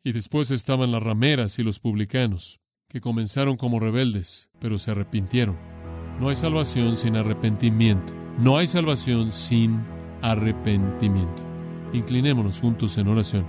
y 0.02 0.12
después 0.12 0.50
estaban 0.50 0.92
las 0.92 1.02
rameras 1.02 1.58
y 1.58 1.62
los 1.62 1.80
publicanos. 1.80 2.60
que 2.90 3.02
comenzaron 3.02 3.58
como 3.58 3.80
rebeldes, 3.80 4.48
pero 4.60 4.78
se 4.78 4.92
arrepintieron. 4.92 5.58
No 6.18 6.30
hay 6.30 6.34
salvación 6.34 6.96
sin 6.96 7.16
arrepentimiento. 7.16 8.14
No 8.38 8.56
hay 8.56 8.66
salvación 8.66 9.30
sin 9.30 9.84
arrepentimiento. 10.22 11.42
Inclinémonos 11.92 12.60
juntos 12.60 12.96
en 12.96 13.08
oración. 13.08 13.44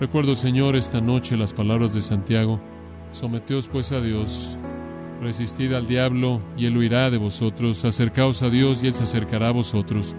Recuerdo, 0.00 0.34
Señor, 0.34 0.76
esta 0.76 1.00
noche 1.00 1.36
las 1.36 1.52
palabras 1.54 1.94
de 1.94 2.02
Santiago. 2.02 2.60
Someteos 3.12 3.68
pues 3.68 3.90
a 3.90 4.00
Dios, 4.00 4.58
resistid 5.20 5.72
al 5.72 5.88
diablo 5.88 6.42
y 6.56 6.66
él 6.66 6.76
huirá 6.76 7.10
de 7.10 7.16
vosotros. 7.18 7.84
Acercaos 7.84 8.42
a 8.42 8.50
Dios 8.50 8.82
y 8.82 8.88
él 8.88 8.94
se 8.94 9.04
acercará 9.04 9.48
a 9.48 9.52
vosotros. 9.52 10.14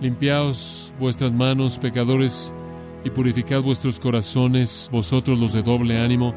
Limpiaos 0.00 0.92
vuestras 0.98 1.32
manos, 1.32 1.78
pecadores, 1.78 2.52
y 3.04 3.10
purificad 3.10 3.62
vuestros 3.62 4.00
corazones, 4.00 4.88
vosotros 4.92 5.38
los 5.38 5.52
de 5.52 5.62
doble 5.62 6.00
ánimo. 6.00 6.34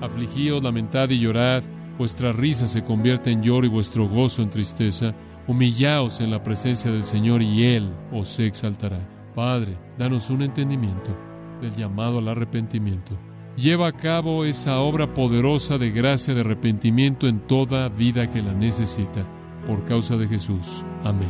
Afligíos, 0.00 0.62
lamentad 0.62 1.10
y 1.10 1.20
llorad. 1.20 1.62
Vuestra 1.98 2.32
risa 2.32 2.66
se 2.66 2.84
convierte 2.84 3.30
en 3.30 3.42
lloro 3.42 3.66
y 3.66 3.70
vuestro 3.70 4.08
gozo 4.08 4.42
en 4.42 4.50
tristeza. 4.50 5.14
Humillaos 5.46 6.20
en 6.20 6.30
la 6.30 6.42
presencia 6.42 6.90
del 6.90 7.02
Señor 7.02 7.42
y 7.42 7.64
Él 7.64 7.92
os 8.12 8.38
exaltará. 8.38 9.00
Padre, 9.34 9.76
danos 9.98 10.30
un 10.30 10.42
entendimiento 10.42 11.16
del 11.60 11.74
llamado 11.74 12.18
al 12.18 12.28
arrepentimiento. 12.28 13.18
Lleva 13.56 13.88
a 13.88 13.92
cabo 13.92 14.44
esa 14.44 14.78
obra 14.78 15.12
poderosa 15.14 15.78
de 15.78 15.90
gracia 15.90 16.34
de 16.34 16.40
arrepentimiento 16.40 17.26
en 17.26 17.40
toda 17.40 17.88
vida 17.88 18.30
que 18.30 18.42
la 18.42 18.52
necesita. 18.52 19.26
Por 19.66 19.84
causa 19.84 20.16
de 20.16 20.28
Jesús. 20.28 20.84
Amén. 21.02 21.28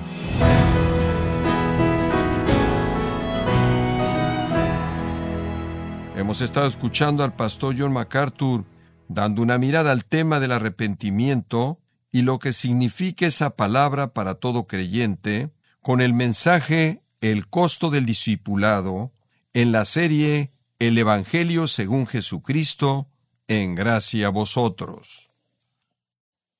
Hemos 6.18 6.40
estado 6.40 6.66
escuchando 6.66 7.22
al 7.22 7.36
pastor 7.36 7.76
John 7.78 7.92
MacArthur 7.92 8.64
dando 9.06 9.40
una 9.40 9.56
mirada 9.56 9.92
al 9.92 10.04
tema 10.04 10.40
del 10.40 10.50
arrepentimiento 10.50 11.80
y 12.10 12.22
lo 12.22 12.40
que 12.40 12.52
significa 12.52 13.24
esa 13.24 13.54
palabra 13.54 14.12
para 14.12 14.34
todo 14.34 14.66
creyente, 14.66 15.52
con 15.80 16.00
el 16.00 16.14
mensaje 16.14 17.04
El 17.20 17.46
costo 17.46 17.90
del 17.90 18.04
discipulado, 18.04 19.12
en 19.52 19.70
la 19.70 19.84
serie 19.84 20.50
El 20.80 20.98
Evangelio 20.98 21.68
según 21.68 22.04
Jesucristo, 22.04 23.08
en 23.46 23.76
gracia 23.76 24.26
a 24.26 24.30
vosotros. 24.30 25.30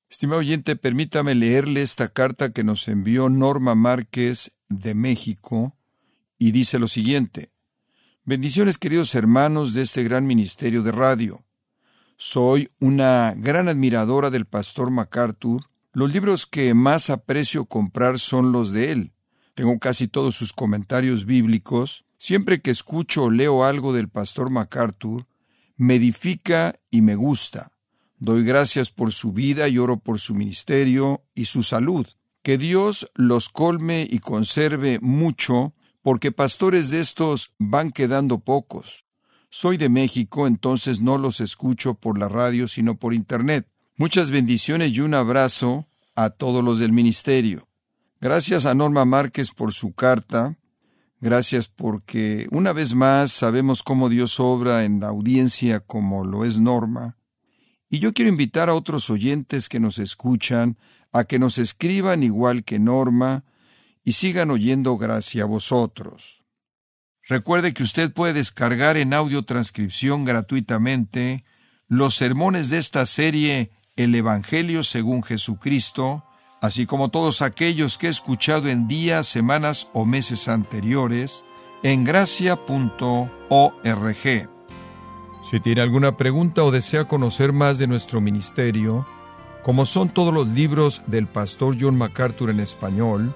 Estimado 0.09 0.39
oyente, 0.39 0.77
permítame 0.77 1.35
leerle 1.35 1.81
esta 1.81 2.07
carta 2.07 2.53
que 2.53 2.63
nos 2.63 2.87
envió 2.87 3.27
Norma 3.27 3.75
Márquez 3.75 4.53
de 4.69 4.93
México 4.93 5.75
y 6.37 6.53
dice 6.53 6.79
lo 6.79 6.87
siguiente. 6.87 7.51
Bendiciones 8.25 8.77
queridos 8.77 9.15
hermanos 9.15 9.73
de 9.73 9.81
este 9.81 10.03
gran 10.03 10.27
ministerio 10.27 10.83
de 10.83 10.91
radio. 10.91 11.45
Soy 12.17 12.69
una 12.79 13.33
gran 13.35 13.69
admiradora 13.69 14.29
del 14.29 14.45
pastor 14.45 14.91
MacArthur. 14.91 15.63
Los 15.93 16.13
libros 16.13 16.45
que 16.45 16.73
más 16.73 17.09
aprecio 17.09 17.65
comprar 17.65 18.19
son 18.19 18.51
los 18.51 18.71
de 18.71 18.91
él. 18.91 19.13
Tengo 19.55 19.79
casi 19.79 20.07
todos 20.07 20.35
sus 20.35 20.53
comentarios 20.53 21.25
bíblicos. 21.25 22.05
Siempre 22.17 22.61
que 22.61 22.71
escucho 22.71 23.23
o 23.23 23.31
leo 23.31 23.63
algo 23.63 23.93
del 23.93 24.09
pastor 24.09 24.51
MacArthur, 24.51 25.23
me 25.77 25.95
edifica 25.95 26.77
y 26.91 27.01
me 27.01 27.15
gusta. 27.15 27.71
Doy 28.17 28.43
gracias 28.43 28.91
por 28.91 29.13
su 29.13 29.31
vida 29.31 29.69
y 29.69 29.77
oro 29.77 29.97
por 29.97 30.19
su 30.19 30.35
ministerio 30.35 31.23
y 31.33 31.45
su 31.45 31.63
salud. 31.63 32.05
Que 32.43 32.57
Dios 32.57 33.09
los 33.15 33.47
colme 33.49 34.05
y 34.07 34.19
conserve 34.19 34.99
mucho, 35.01 35.73
porque 36.09 36.31
pastores 36.31 36.89
de 36.89 37.01
estos 37.01 37.53
van 37.59 37.91
quedando 37.91 38.39
pocos. 38.39 39.05
Soy 39.51 39.77
de 39.77 39.89
México, 39.89 40.47
entonces 40.47 41.01
no 41.01 41.19
los 41.19 41.39
escucho 41.39 41.93
por 41.93 42.17
la 42.17 42.27
radio, 42.27 42.67
sino 42.67 42.97
por 42.97 43.13
Internet. 43.13 43.67
Muchas 43.95 44.31
bendiciones 44.31 44.91
y 44.91 45.01
un 45.01 45.13
abrazo 45.13 45.85
a 46.15 46.31
todos 46.31 46.63
los 46.63 46.79
del 46.79 46.93
ministerio. 46.93 47.67
Gracias 48.19 48.65
a 48.65 48.73
Norma 48.73 49.05
Márquez 49.05 49.51
por 49.51 49.71
su 49.71 49.93
carta. 49.93 50.57
Gracias 51.21 51.67
porque 51.67 52.47
una 52.49 52.73
vez 52.73 52.95
más 52.95 53.31
sabemos 53.31 53.83
cómo 53.83 54.09
Dios 54.09 54.39
obra 54.39 54.85
en 54.85 55.01
la 55.01 55.09
audiencia 55.09 55.79
como 55.79 56.25
lo 56.25 56.43
es 56.43 56.59
Norma. 56.59 57.19
Y 57.87 57.99
yo 57.99 58.13
quiero 58.13 58.29
invitar 58.29 58.67
a 58.67 58.73
otros 58.73 59.11
oyentes 59.11 59.69
que 59.69 59.79
nos 59.79 59.99
escuchan 59.99 60.75
a 61.11 61.25
que 61.25 61.37
nos 61.37 61.59
escriban 61.59 62.23
igual 62.23 62.63
que 62.63 62.79
Norma 62.79 63.43
y 64.09 64.13
sigan 64.13 64.49
oyendo 64.49 64.97
gracias 64.97 65.43
a 65.43 65.45
vosotros. 65.45 66.43
Recuerde 67.27 67.75
que 67.75 67.83
usted 67.83 68.11
puede 68.11 68.33
descargar 68.33 68.97
en 68.97 69.13
audio 69.13 69.43
transcripción 69.43 70.25
gratuitamente 70.25 71.43
los 71.87 72.15
sermones 72.15 72.71
de 72.71 72.79
esta 72.79 73.05
serie 73.05 73.69
El 73.95 74.15
Evangelio 74.15 74.81
según 74.81 75.21
Jesucristo, 75.21 76.23
así 76.59 76.87
como 76.87 77.09
todos 77.09 77.43
aquellos 77.43 77.99
que 77.99 78.07
he 78.07 78.09
escuchado 78.09 78.67
en 78.67 78.87
días, 78.87 79.27
semanas 79.27 79.87
o 79.93 80.07
meses 80.07 80.47
anteriores 80.47 81.45
en 81.83 82.03
gracia.org. 82.03 82.59
Si 85.51 85.59
tiene 85.59 85.81
alguna 85.81 86.17
pregunta 86.17 86.63
o 86.63 86.71
desea 86.71 87.05
conocer 87.05 87.53
más 87.53 87.77
de 87.77 87.85
nuestro 87.85 88.21
ministerio, 88.21 89.05
como 89.61 89.85
son 89.85 90.09
todos 90.09 90.33
los 90.33 90.47
libros 90.47 91.03
del 91.05 91.27
pastor 91.27 91.77
John 91.79 91.95
MacArthur 91.95 92.49
en 92.49 92.59
español 92.59 93.35